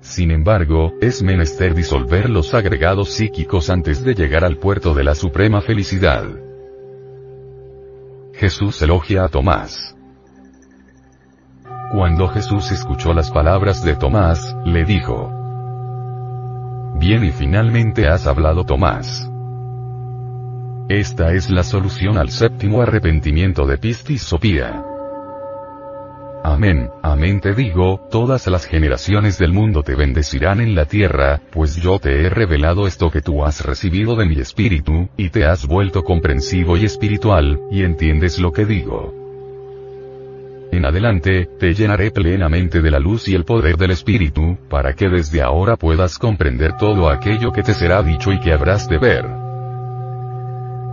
Sin 0.00 0.30
embargo, 0.30 0.92
es 1.00 1.20
menester 1.20 1.74
disolver 1.74 2.30
los 2.30 2.54
agregados 2.54 3.10
psíquicos 3.10 3.70
antes 3.70 4.04
de 4.04 4.14
llegar 4.14 4.44
al 4.44 4.56
puerto 4.56 4.94
de 4.94 5.02
la 5.02 5.16
suprema 5.16 5.60
felicidad. 5.60 6.26
Jesús 8.34 8.80
elogia 8.82 9.24
a 9.24 9.28
Tomás. 9.28 9.96
Cuando 11.92 12.26
Jesús 12.26 12.72
escuchó 12.72 13.12
las 13.12 13.30
palabras 13.30 13.84
de 13.84 13.94
Tomás, 13.94 14.56
le 14.64 14.86
dijo, 14.86 15.30
Bien 16.94 17.22
y 17.22 17.30
finalmente 17.32 18.08
has 18.08 18.26
hablado 18.26 18.64
Tomás. 18.64 19.30
Esta 20.88 21.34
es 21.34 21.50
la 21.50 21.62
solución 21.62 22.16
al 22.16 22.30
séptimo 22.30 22.80
arrepentimiento 22.80 23.66
de 23.66 23.76
Pistis 23.76 24.22
Sopía. 24.22 24.82
Amén, 26.42 26.88
amén 27.02 27.42
te 27.42 27.52
digo, 27.52 28.08
todas 28.10 28.46
las 28.46 28.64
generaciones 28.64 29.36
del 29.36 29.52
mundo 29.52 29.82
te 29.82 29.94
bendecirán 29.94 30.62
en 30.62 30.74
la 30.74 30.86
tierra, 30.86 31.42
pues 31.50 31.76
yo 31.76 31.98
te 31.98 32.22
he 32.22 32.30
revelado 32.30 32.86
esto 32.86 33.10
que 33.10 33.20
tú 33.20 33.44
has 33.44 33.66
recibido 33.66 34.16
de 34.16 34.24
mi 34.24 34.40
espíritu, 34.40 35.10
y 35.18 35.28
te 35.28 35.44
has 35.44 35.66
vuelto 35.66 36.04
comprensivo 36.04 36.78
y 36.78 36.86
espiritual, 36.86 37.60
y 37.70 37.82
entiendes 37.82 38.38
lo 38.38 38.50
que 38.50 38.64
digo. 38.64 39.21
En 40.72 40.86
adelante, 40.86 41.50
te 41.60 41.74
llenaré 41.74 42.10
plenamente 42.10 42.80
de 42.80 42.90
la 42.90 42.98
luz 42.98 43.28
y 43.28 43.34
el 43.34 43.44
poder 43.44 43.76
del 43.76 43.90
Espíritu, 43.90 44.56
para 44.70 44.94
que 44.94 45.10
desde 45.10 45.42
ahora 45.42 45.76
puedas 45.76 46.18
comprender 46.18 46.78
todo 46.78 47.10
aquello 47.10 47.52
que 47.52 47.62
te 47.62 47.74
será 47.74 48.02
dicho 48.02 48.32
y 48.32 48.40
que 48.40 48.54
habrás 48.54 48.88
de 48.88 48.96
ver. 48.96 49.26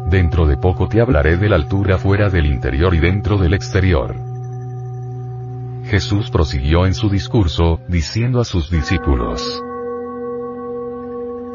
Dentro 0.10 0.46
de 0.46 0.58
poco 0.58 0.90
te 0.90 1.00
hablaré 1.00 1.38
de 1.38 1.48
la 1.48 1.56
altura 1.56 1.98
fuera 1.98 2.30
del 2.30 2.46
interior 2.46 2.94
y 2.94 3.00
dentro 3.00 3.38
del 3.38 3.54
exterior. 3.54 4.16
Jesús 5.86 6.30
prosiguió 6.30 6.86
en 6.86 6.94
su 6.94 7.10
discurso, 7.10 7.80
diciendo 7.88 8.42
a 8.42 8.46
sus 8.46 8.70
discípulos, 8.70 9.64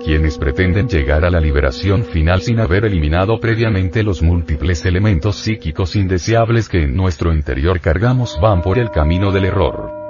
quienes 0.04 0.36
pretenden 0.38 0.86
llegar 0.86 1.24
a 1.24 1.30
la 1.30 1.40
liberación 1.40 2.04
final 2.04 2.42
sin 2.42 2.60
haber 2.60 2.84
eliminado 2.84 3.40
previamente 3.40 4.02
los 4.02 4.22
múltiples 4.22 4.84
elementos 4.84 5.36
psíquicos 5.36 5.96
indeseables 5.96 6.68
que 6.68 6.82
en 6.82 6.94
nuestro 6.94 7.32
interior 7.32 7.80
cargamos 7.80 8.38
van 8.40 8.60
por 8.60 8.78
el 8.78 8.90
camino 8.90 9.32
del 9.32 9.46
error. 9.46 10.04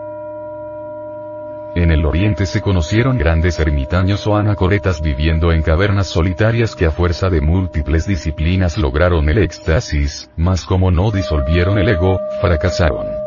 En 1.77 1.91
el 1.91 2.05
oriente 2.05 2.47
se 2.47 2.61
conocieron 2.61 3.19
grandes 3.19 3.59
ermitaños 3.59 4.27
o 4.27 4.37
anacoretas 4.37 5.01
viviendo 5.01 5.53
en 5.53 5.63
cavernas 5.63 6.07
solitarias 6.07 6.77
que 6.77 6.87
a 6.87 6.91
fuerza 6.91 7.31
de 7.31 7.41
múltiples 7.41 8.07
disciplinas 8.07 8.79
lograron 8.79 9.29
el 9.29 9.39
éxtasis, 9.39 10.31
mas 10.37 10.65
como 10.65 10.91
no 10.91 11.11
disolvieron 11.11 11.79
el 11.79 11.89
ego, 11.89 12.21
fracasaron. 12.41 13.24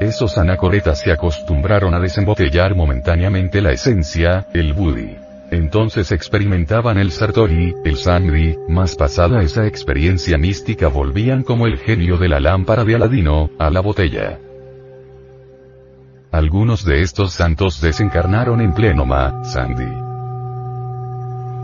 Esos 0.00 0.36
anacoretas 0.36 1.00
se 1.00 1.10
acostumbraron 1.10 1.94
a 1.94 2.00
desembotellar 2.00 2.74
momentáneamente 2.74 3.62
la 3.62 3.72
esencia, 3.72 4.46
el 4.52 4.74
buddhi. 4.74 5.16
Entonces 5.50 6.12
experimentaban 6.12 6.98
el 6.98 7.10
sartori, 7.12 7.74
el 7.82 7.96
sangri, 7.96 8.58
más 8.68 8.94
pasada 8.94 9.42
esa 9.42 9.66
experiencia 9.66 10.36
mística 10.36 10.88
volvían 10.88 11.44
como 11.44 11.66
el 11.66 11.78
genio 11.78 12.18
de 12.18 12.28
la 12.28 12.40
lámpara 12.40 12.84
de 12.84 12.96
Aladino, 12.96 13.48
a 13.58 13.70
la 13.70 13.80
botella. 13.80 14.38
Algunos 16.30 16.84
de 16.84 17.00
estos 17.00 17.32
santos 17.32 17.80
desencarnaron 17.80 18.60
en 18.60 18.74
plenoma, 18.74 19.44
Sandi. 19.44 19.88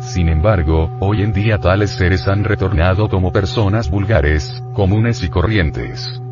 Sin 0.01 0.29
embargo, 0.29 0.91
hoy 1.01 1.23
en 1.23 1.35
día 1.35 1.59
tales 1.59 1.91
seres 1.91 2.27
han 2.29 2.45
retornado 2.45 3.11
como 3.11 3.31
personas 3.31 3.91
vulgares, 3.91 4.63
comunes 4.75 5.23
y 5.23 5.29
corrientes 5.29 6.23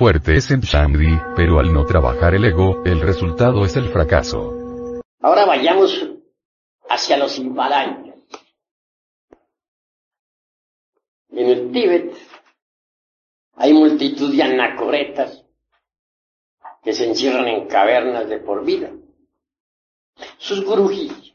fuerte 0.00 0.34
es 0.34 0.50
en 0.50 0.60
Shamdi, 0.62 1.14
pero 1.36 1.58
al 1.58 1.74
no 1.74 1.84
trabajar 1.84 2.34
el 2.34 2.46
ego, 2.46 2.82
el 2.86 3.02
resultado 3.02 3.66
es 3.66 3.76
el 3.76 3.90
fracaso. 3.90 5.02
Ahora 5.20 5.44
vayamos 5.44 6.08
hacia 6.88 7.18
los 7.18 7.38
Himalayas. 7.38 8.16
En 11.28 11.46
el 11.46 11.70
Tíbet 11.70 12.14
hay 13.56 13.74
multitud 13.74 14.34
de 14.34 14.42
anacoretas 14.42 15.44
que 16.82 16.94
se 16.94 17.06
encierran 17.06 17.48
en 17.48 17.68
cavernas 17.68 18.26
de 18.26 18.38
por 18.38 18.64
vida. 18.64 18.90
Sus 20.38 20.64
gurujis 20.64 21.34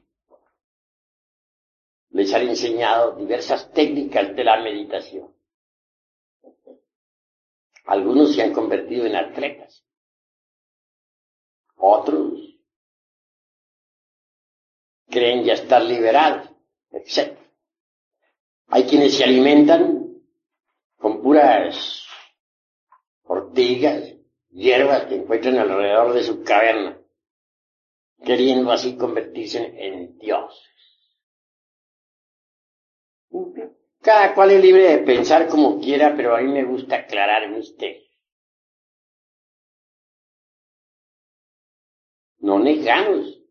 les 2.10 2.34
han 2.34 2.50
enseñado 2.50 3.16
diversas 3.16 3.72
técnicas 3.74 4.36
de 4.36 4.44
la 4.44 4.60
meditación. 4.64 5.35
Algunos 7.86 8.34
se 8.34 8.42
han 8.42 8.54
convertido 8.54 9.06
en 9.06 9.16
atletas. 9.16 9.86
Otros 11.78 12.58
creen 15.08 15.46
ya 15.46 15.54
estar 15.54 15.82
liberados, 15.82 16.50
etc. 16.92 17.38
Hay 18.68 18.84
quienes 18.86 19.16
se 19.16 19.24
alimentan 19.24 20.06
con 20.98 21.22
puras 21.22 22.06
ortigas, 23.24 24.16
hierbas 24.50 25.06
que 25.06 25.16
encuentran 25.16 25.58
alrededor 25.58 26.14
de 26.14 26.24
su 26.24 26.44
caverna, 26.44 27.00
queriendo 28.24 28.72
así 28.72 28.98
convertirse 28.98 29.74
en, 29.78 30.18
dioses. 30.18 30.64
Cada 34.06 34.36
cual 34.36 34.52
es 34.52 34.62
libre 34.62 34.84
de 34.84 34.98
pensar 35.00 35.48
como 35.48 35.80
quiera, 35.80 36.14
pero 36.16 36.36
a 36.36 36.42
mí 36.42 36.52
me 36.54 36.64
gusta 36.64 36.98
aclarar 36.98 37.52
usted. 37.54 38.04
No 42.38 42.60
negamos 42.60 43.42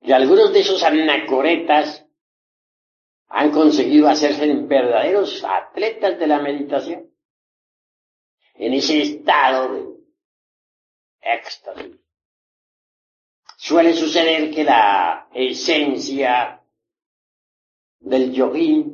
que 0.00 0.14
algunos 0.14 0.52
de 0.52 0.60
esos 0.60 0.84
anacoretas 0.84 2.06
han 3.26 3.50
conseguido 3.50 4.08
hacerse 4.08 4.54
verdaderos 4.54 5.42
atletas 5.42 6.16
de 6.16 6.26
la 6.28 6.38
meditación. 6.38 7.12
En 8.54 8.74
ese 8.74 9.02
estado 9.02 9.74
de 9.74 9.96
éxtasis. 11.22 11.98
Suele 13.56 13.94
suceder 13.94 14.54
que 14.54 14.62
la 14.62 15.28
esencia 15.34 16.62
del 17.98 18.32
yogín 18.32 18.91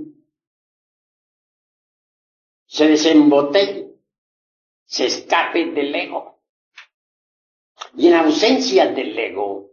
se 2.78 2.86
desembotelle, 2.86 3.96
se 4.84 5.06
escape 5.06 5.72
del 5.72 5.92
ego. 5.92 6.40
Y 7.96 8.06
en 8.06 8.14
ausencia 8.14 8.86
del 8.86 9.18
ego, 9.18 9.72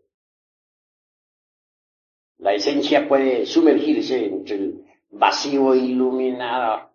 la 2.40 2.56
esencia 2.56 3.08
puede 3.08 3.46
sumergirse 3.46 4.26
entre 4.26 4.56
el 4.56 4.86
vacío 5.12 5.76
iluminado. 5.76 6.92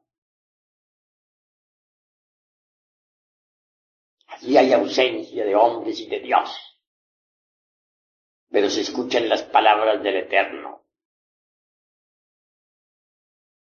Allí 4.27 4.57
hay 4.57 4.73
ausencia 4.73 5.45
de 5.45 5.55
hombres 5.55 6.01
y 6.01 6.07
de 6.09 6.19
Dios, 6.19 6.81
pero 8.49 8.69
se 8.69 8.81
escuchan 8.81 9.29
las 9.29 9.45
palabras 9.45 10.03
del 10.03 10.17
Eterno. 10.17 10.80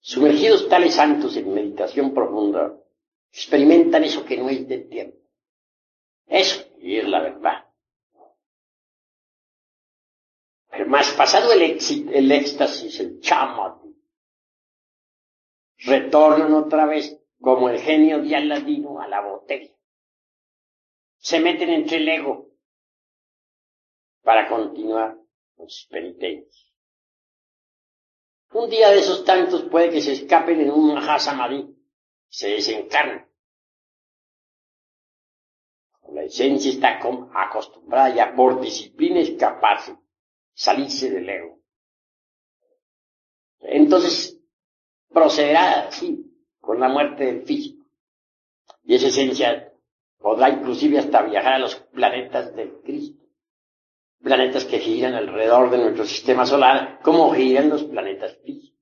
Sumergidos 0.07 0.69
tales 0.69 0.95
santos 0.95 1.37
en 1.37 1.53
meditación 1.53 2.15
profunda, 2.15 2.81
experimentan 3.33 4.05
eso 4.05 4.25
que 4.25 4.37
no 4.37 4.49
es 4.49 4.69
del 4.69 4.89
tiempo. 4.89 5.19
Eso, 6.27 6.65
y 6.79 6.99
es 6.99 7.09
la 7.09 7.23
verdad. 7.23 7.69
Pero 10.71 10.87
más 10.87 11.11
pasado 11.15 11.53
el, 11.53 11.61
el 11.61 12.31
éxtasis, 12.31 13.01
el 13.01 13.19
chama, 13.19 13.83
retornan 15.79 16.55
otra 16.55 16.87
vez 16.87 17.21
como 17.41 17.69
el 17.69 17.81
genio 17.81 18.23
de 18.23 18.37
Aladino 18.37 19.01
a 19.01 19.09
la 19.09 19.23
botella. 19.23 19.75
Se 21.17 21.41
meten 21.41 21.71
entre 21.71 21.97
el 21.97 22.09
ego 22.09 22.53
para 24.23 24.49
continuar 24.49 25.19
con 25.57 25.69
sus 25.69 25.89
penitencias. 25.89 26.76
Un 28.53 28.71
día 28.71 28.91
de 28.91 28.99
esos 28.99 29.25
tantos 29.25 29.65
puede 29.65 29.91
que 29.91 30.01
se 30.01 30.13
escapen 30.13 30.61
en 30.61 30.71
un 30.71 30.95
Mahasamadhi, 30.95 31.77
se 32.29 32.49
desencarnen. 32.49 33.27
La 36.13 36.23
esencia 36.23 36.71
está 36.71 37.01
acostumbrada 37.35 38.15
ya 38.15 38.35
por 38.35 38.61
disciplina 38.61 39.21
escaparse, 39.21 39.97
salirse 40.55 41.11
del 41.11 41.29
ego. 41.29 41.61
Entonces, 43.61 44.39
procederá 45.09 45.89
así, 45.89 46.25
con 46.61 46.79
la 46.79 46.89
muerte 46.89 47.25
del 47.25 47.43
físico. 47.43 47.85
Y 48.85 48.95
esa 48.95 49.09
esencia 49.09 49.73
podrá 50.19 50.49
inclusive 50.51 50.99
hasta 50.99 51.23
viajar 51.23 51.55
a 51.55 51.59
los 51.59 51.75
planetas 51.75 52.55
del 52.55 52.81
Cristo. 52.83 53.26
Planetas 54.27 54.65
que 54.65 54.81
giran 54.81 55.15
alrededor 55.15 55.71
de 55.71 55.79
nuestro 55.79 56.05
sistema 56.05 56.45
solar, 56.45 56.99
como 57.01 57.33
giran 57.33 57.69
los 57.69 57.85
planetas 57.85 58.37
físicos. 58.45 58.77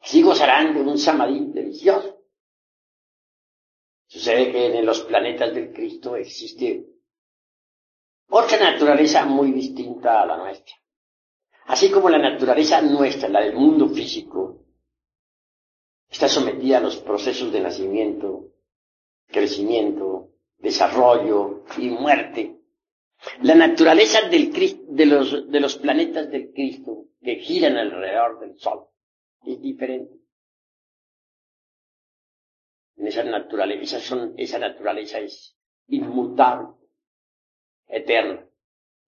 Así 0.00 0.22
gozarán 0.22 0.72
de 0.72 0.80
un 0.80 0.96
samadhi 0.96 1.50
delicioso. 1.52 2.22
Sucede 4.06 4.52
que 4.52 4.78
en 4.78 4.86
los 4.86 5.00
planetas 5.00 5.52
del 5.52 5.72
Cristo 5.72 6.14
existe 6.14 6.86
otra 8.28 8.60
naturaleza 8.60 9.24
muy 9.24 9.50
distinta 9.50 10.22
a 10.22 10.26
la 10.26 10.36
nuestra. 10.36 10.76
Así 11.66 11.90
como 11.90 12.10
la 12.10 12.18
naturaleza 12.18 12.80
nuestra, 12.80 13.28
la 13.28 13.40
del 13.40 13.56
mundo 13.56 13.88
físico, 13.88 14.66
está 16.08 16.28
sometida 16.28 16.78
a 16.78 16.82
los 16.82 16.98
procesos 16.98 17.50
de 17.50 17.60
nacimiento, 17.60 18.52
crecimiento, 19.26 20.28
desarrollo 20.58 21.64
y 21.76 21.88
muerte. 21.88 22.61
La 23.42 23.54
naturaleza 23.54 24.28
de, 24.28 25.06
los, 25.06 25.50
de 25.50 25.80
planetas 25.80 26.30
del 26.30 26.52
Cristo 26.52 27.06
que 27.22 27.36
giran 27.36 27.76
alrededor 27.76 28.40
del 28.40 28.58
Sol 28.58 28.88
es 29.44 29.60
diferente. 29.60 30.14
En 32.96 33.06
esa 33.06 33.22
naturaleza, 33.24 34.00
son, 34.00 34.34
esa 34.36 34.58
naturaleza 34.58 35.18
es 35.18 35.56
inmutable, 35.88 36.68
eterna. 37.86 38.46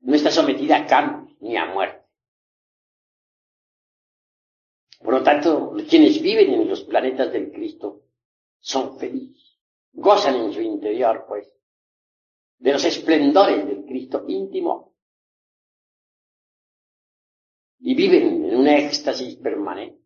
No 0.00 0.14
está 0.14 0.30
sometida 0.30 0.78
a 0.78 0.86
cambios 0.86 1.36
ni 1.40 1.56
a 1.56 1.66
muerte. 1.66 2.04
Por 5.00 5.14
lo 5.14 5.22
tanto, 5.22 5.74
quienes 5.88 6.20
viven 6.22 6.54
en 6.54 6.68
los 6.68 6.82
planetas 6.84 7.32
del 7.32 7.52
Cristo 7.52 8.04
son 8.58 8.98
felices, 8.98 9.58
gozan 9.92 10.36
en 10.36 10.52
su 10.52 10.60
interior, 10.60 11.26
pues, 11.28 11.52
de 12.58 12.72
los 12.72 12.84
esplendores 12.84 13.66
del 13.66 13.73
Cristo 13.94 14.24
íntimo 14.26 14.92
y 17.78 17.94
viven 17.94 18.44
en 18.44 18.56
un 18.56 18.66
éxtasis 18.66 19.36
permanente. 19.36 20.02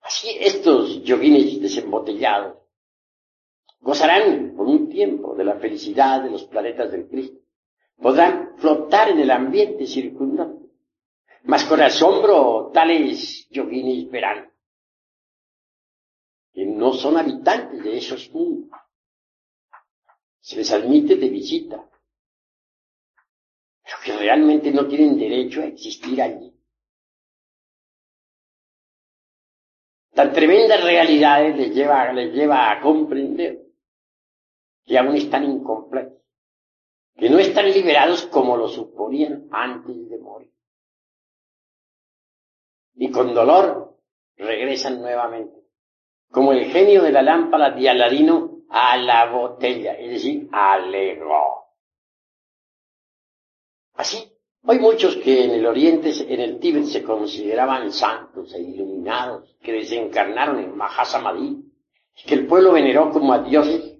Así 0.00 0.36
estos 0.40 1.04
yoguines 1.04 1.60
desembotellados 1.60 2.58
gozarán 3.78 4.56
por 4.56 4.66
un 4.66 4.88
tiempo 4.88 5.36
de 5.36 5.44
la 5.44 5.60
felicidad 5.60 6.24
de 6.24 6.30
los 6.30 6.42
planetas 6.44 6.90
del 6.90 7.06
Cristo. 7.06 7.38
Podrán 7.98 8.56
flotar 8.58 9.10
en 9.10 9.20
el 9.20 9.30
ambiente 9.30 9.86
circundante. 9.86 10.66
Mas 11.44 11.64
con 11.66 11.80
asombro 11.80 12.72
tales 12.74 13.48
yoguines 13.48 14.10
verán 14.10 14.50
que 16.52 16.66
no 16.66 16.92
son 16.94 17.16
habitantes 17.16 17.84
de 17.84 17.96
esos 17.96 18.28
mundos. 18.32 18.81
Se 20.42 20.56
les 20.56 20.72
admite 20.72 21.14
de 21.14 21.28
visita, 21.28 21.88
pero 23.84 23.96
que 24.04 24.16
realmente 24.18 24.72
no 24.72 24.88
tienen 24.88 25.16
derecho 25.16 25.62
a 25.62 25.66
existir 25.66 26.20
allí. 26.20 26.52
Tan 30.12 30.32
tremendas 30.32 30.82
realidades 30.82 31.56
les 31.56 31.72
lleva, 31.72 32.12
les 32.12 32.34
lleva 32.34 32.72
a 32.72 32.80
comprender 32.80 33.62
que 34.84 34.98
aún 34.98 35.14
están 35.14 35.44
incompletos, 35.44 36.20
que 37.14 37.30
no 37.30 37.38
están 37.38 37.70
liberados 37.70 38.26
como 38.26 38.56
lo 38.56 38.68
suponían 38.68 39.48
antes 39.52 40.08
de 40.10 40.18
morir. 40.18 40.52
Y 42.96 43.12
con 43.12 43.32
dolor 43.32 43.96
regresan 44.36 45.00
nuevamente, 45.00 45.68
como 46.32 46.52
el 46.52 46.64
genio 46.72 47.02
de 47.02 47.12
la 47.12 47.22
lámpara 47.22 47.70
de 47.70 47.88
Aladino 47.88 48.51
a 48.72 48.96
la 48.96 49.30
botella, 49.30 49.92
es 49.92 50.10
decir, 50.10 50.48
al 50.50 50.94
ego. 50.94 51.66
Así 53.94 54.32
hay 54.64 54.78
muchos 54.78 55.16
que 55.16 55.44
en 55.44 55.50
el 55.50 55.66
Oriente, 55.66 56.10
en 56.32 56.40
el 56.40 56.58
Tíbet, 56.58 56.84
se 56.84 57.02
consideraban 57.02 57.92
santos 57.92 58.54
e 58.54 58.62
iluminados, 58.62 59.56
que 59.60 59.72
desencarnaron 59.72 60.58
en 60.60 60.76
Mahasamadhi, 60.76 61.64
que 62.26 62.34
el 62.34 62.46
pueblo 62.46 62.72
veneró 62.72 63.10
como 63.10 63.32
a 63.32 63.40
dioses. 63.40 63.98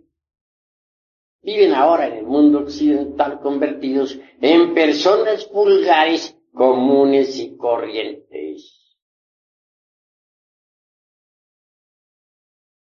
Viven 1.43 1.75
ahora 1.75 2.07
en 2.07 2.15
el 2.15 2.25
mundo 2.25 2.61
occidental 2.61 3.41
convertidos 3.41 4.19
en 4.41 4.73
personas 4.73 5.51
vulgares, 5.51 6.39
comunes 6.55 7.39
y 7.39 7.57
corrientes. 7.57 8.97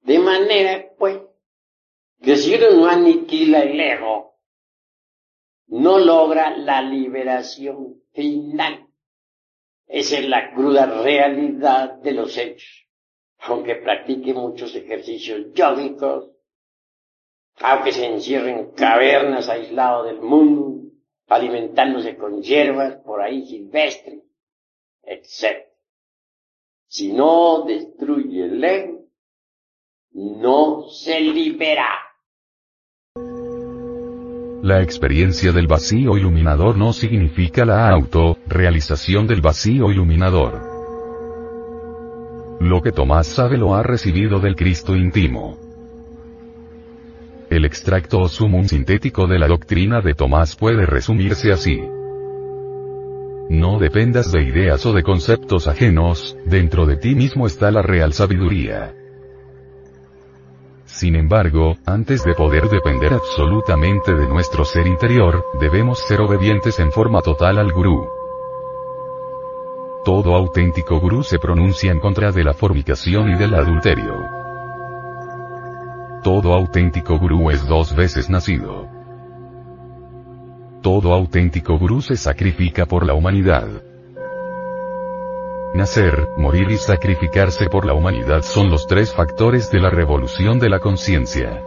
De 0.02 0.18
manera, 0.18 0.90
pues, 0.98 1.20
que 2.22 2.36
si 2.36 2.56
uno 2.56 2.72
no 2.72 2.88
aniquila 2.88 3.60
el 3.60 3.80
ego, 3.80 4.38
no 5.68 6.00
logra 6.00 6.58
la 6.58 6.82
liberación 6.82 8.02
final. 8.14 8.88
Esa 9.86 10.20
es 10.20 10.28
la 10.28 10.54
cruda 10.54 11.02
realidad 11.04 11.96
de 11.96 12.12
los 12.12 12.38
hechos. 12.38 12.88
Aunque 13.40 13.76
practique 13.76 14.34
muchos 14.34 14.76
ejercicios 14.76 15.54
yógicos, 15.54 16.32
aunque 17.60 17.92
se 17.92 18.06
encierre 18.06 18.52
en 18.52 18.72
cavernas 18.72 19.50
aisladas 19.50 20.06
del 20.06 20.22
mundo, 20.22 20.92
alimentándose 21.28 22.18
con 22.18 22.42
hierbas 22.42 22.98
por 23.04 23.22
ahí 23.22 23.46
silvestres, 23.46 24.24
etc. 25.04 25.66
Si 26.88 27.12
no 27.14 27.64
destruye 27.64 28.46
el 28.46 28.64
ego, 28.64 29.06
no 30.12 30.88
se 30.90 31.20
libera. 31.20 32.07
La 34.68 34.82
experiencia 34.82 35.54
del 35.54 35.66
vacío 35.66 36.18
iluminador 36.18 36.78
no 36.78 36.92
significa 36.92 37.64
la 37.64 37.88
auto-realización 37.88 39.26
del 39.26 39.40
vacío 39.40 39.90
iluminador. 39.90 40.60
Lo 42.60 42.82
que 42.82 42.92
Tomás 42.92 43.28
sabe 43.28 43.58
lo 43.58 43.76
ha 43.76 43.84
recibido 43.84 44.42
del 44.42 44.58
Cristo 44.58 44.94
íntimo. 44.94 45.58
El 47.50 47.64
extracto 47.64 48.20
o 48.20 48.28
sumum 48.28 48.66
sintético 48.66 49.26
de 49.26 49.40
la 49.40 49.48
doctrina 49.48 50.02
de 50.02 50.14
Tomás 50.14 50.58
puede 50.58 50.86
resumirse 50.86 51.54
así. 51.54 51.80
No 53.50 53.80
dependas 53.80 54.34
de 54.34 54.44
ideas 54.44 54.86
o 54.86 54.92
de 54.92 55.02
conceptos 55.02 55.70
ajenos, 55.70 56.36
dentro 56.44 56.86
de 56.86 56.98
ti 56.98 57.16
mismo 57.16 57.48
está 57.48 57.72
la 57.72 57.84
real 57.84 58.12
sabiduría. 58.12 58.97
Sin 60.98 61.16
embargo, 61.16 61.78
antes 61.86 62.24
de 62.24 62.34
poder 62.34 62.70
depender 62.70 63.14
absolutamente 63.14 64.16
de 64.16 64.28
nuestro 64.28 64.66
ser 64.66 64.88
interior, 64.88 65.46
debemos 65.60 66.00
ser 66.00 66.22
obedientes 66.22 66.80
en 66.80 66.92
forma 66.92 67.22
total 67.22 67.60
al 67.60 67.72
gurú. 67.72 68.10
Todo 70.04 70.36
auténtico 70.36 71.00
gurú 71.00 71.22
se 71.22 71.38
pronuncia 71.38 71.92
en 71.92 72.00
contra 72.00 72.32
de 72.32 72.44
la 72.44 72.56
fornicación 72.56 73.30
y 73.30 73.36
del 73.36 73.54
adulterio. 73.54 74.26
Todo 76.24 76.52
auténtico 76.56 77.20
gurú 77.20 77.52
es 77.52 77.68
dos 77.68 77.96
veces 77.96 78.28
nacido. 78.28 78.88
Todo 80.82 81.14
auténtico 81.14 81.78
gurú 81.78 82.02
se 82.02 82.18
sacrifica 82.18 82.88
por 82.88 83.06
la 83.06 83.14
humanidad. 83.14 83.68
Nacer, 85.74 86.30
morir 86.38 86.72
y 86.72 86.78
sacrificarse 86.78 87.68
por 87.68 87.86
la 87.86 87.94
humanidad 87.94 88.42
son 88.42 88.70
los 88.70 88.88
tres 88.88 89.14
factores 89.14 89.70
de 89.70 89.80
la 89.80 89.90
revolución 89.90 90.60
de 90.60 90.70
la 90.70 90.80
conciencia. 90.80 91.62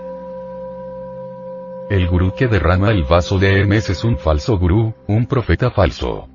El 1.90 2.08
gurú 2.08 2.32
que 2.34 2.48
derrama 2.48 2.90
el 2.90 3.04
vaso 3.04 3.38
de 3.38 3.60
Hermes 3.60 3.90
es 3.90 4.02
un 4.02 4.16
falso 4.16 4.58
gurú, 4.58 4.94
un 5.06 5.26
profeta 5.26 5.70
falso. 5.70 6.28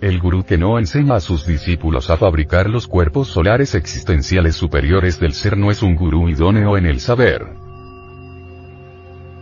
El 0.00 0.20
gurú 0.20 0.44
que 0.44 0.58
no 0.58 0.78
enseña 0.78 1.16
a 1.16 1.20
sus 1.20 1.46
discípulos 1.46 2.10
a 2.10 2.16
fabricar 2.16 2.68
los 2.68 2.86
cuerpos 2.86 3.28
solares 3.28 3.74
existenciales 3.74 4.56
superiores 4.56 5.18
del 5.18 5.32
ser 5.32 5.56
no 5.56 5.70
es 5.70 5.82
un 5.82 5.96
gurú 5.96 6.28
idóneo 6.28 6.76
en 6.76 6.86
el 6.86 7.00
saber. 7.00 7.46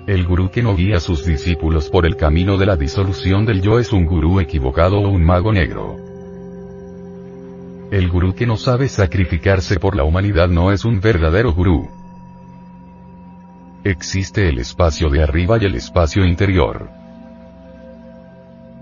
El 0.06 0.24
gurú 0.26 0.50
que 0.50 0.62
no 0.62 0.74
guía 0.74 0.96
a 0.96 1.00
sus 1.00 1.26
discípulos 1.26 1.90
por 1.90 2.06
el 2.06 2.16
camino 2.16 2.56
de 2.56 2.66
la 2.66 2.76
disolución 2.76 3.44
del 3.44 3.60
yo 3.60 3.78
es 3.78 3.92
un 3.92 4.06
gurú 4.06 4.40
equivocado 4.40 4.98
o 4.98 5.08
un 5.08 5.22
mago 5.22 5.52
negro. 5.52 6.07
El 7.90 8.10
gurú 8.10 8.34
que 8.34 8.46
no 8.46 8.56
sabe 8.56 8.88
sacrificarse 8.88 9.80
por 9.80 9.96
la 9.96 10.04
humanidad 10.04 10.48
no 10.48 10.72
es 10.72 10.84
un 10.84 11.00
verdadero 11.00 11.52
gurú. 11.52 11.88
Existe 13.82 14.48
el 14.48 14.58
espacio 14.58 15.08
de 15.08 15.22
arriba 15.22 15.56
y 15.58 15.64
el 15.64 15.74
espacio 15.74 16.26
interior. 16.26 16.90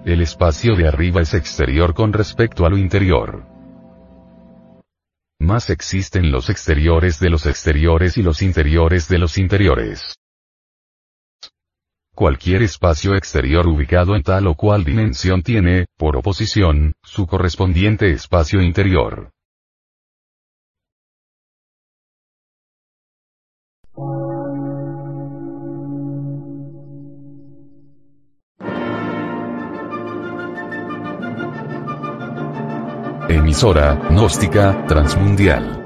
El 0.04 0.22
espacio 0.22 0.74
de 0.74 0.88
arriba 0.88 1.20
es 1.20 1.34
exterior 1.34 1.94
con 1.94 2.12
respecto 2.12 2.66
a 2.66 2.70
lo 2.70 2.76
interior. 2.76 3.44
Más 5.38 5.70
existen 5.70 6.32
los 6.32 6.50
exteriores 6.50 7.20
de 7.20 7.30
los 7.30 7.46
exteriores 7.46 8.18
y 8.18 8.22
los 8.22 8.42
interiores 8.42 9.08
de 9.08 9.18
los 9.18 9.38
interiores. 9.38 10.16
Cualquier 12.16 12.62
espacio 12.62 13.14
exterior 13.14 13.66
ubicado 13.66 14.16
en 14.16 14.22
tal 14.22 14.46
o 14.46 14.54
cual 14.54 14.84
dimensión 14.84 15.42
tiene, 15.42 15.84
por 15.98 16.16
oposición, 16.16 16.94
su 17.02 17.26
correspondiente 17.26 18.10
espacio 18.10 18.62
interior. 18.62 19.32
Emisora, 33.28 33.94
gnóstica, 34.08 34.86
transmundial. 34.86 35.85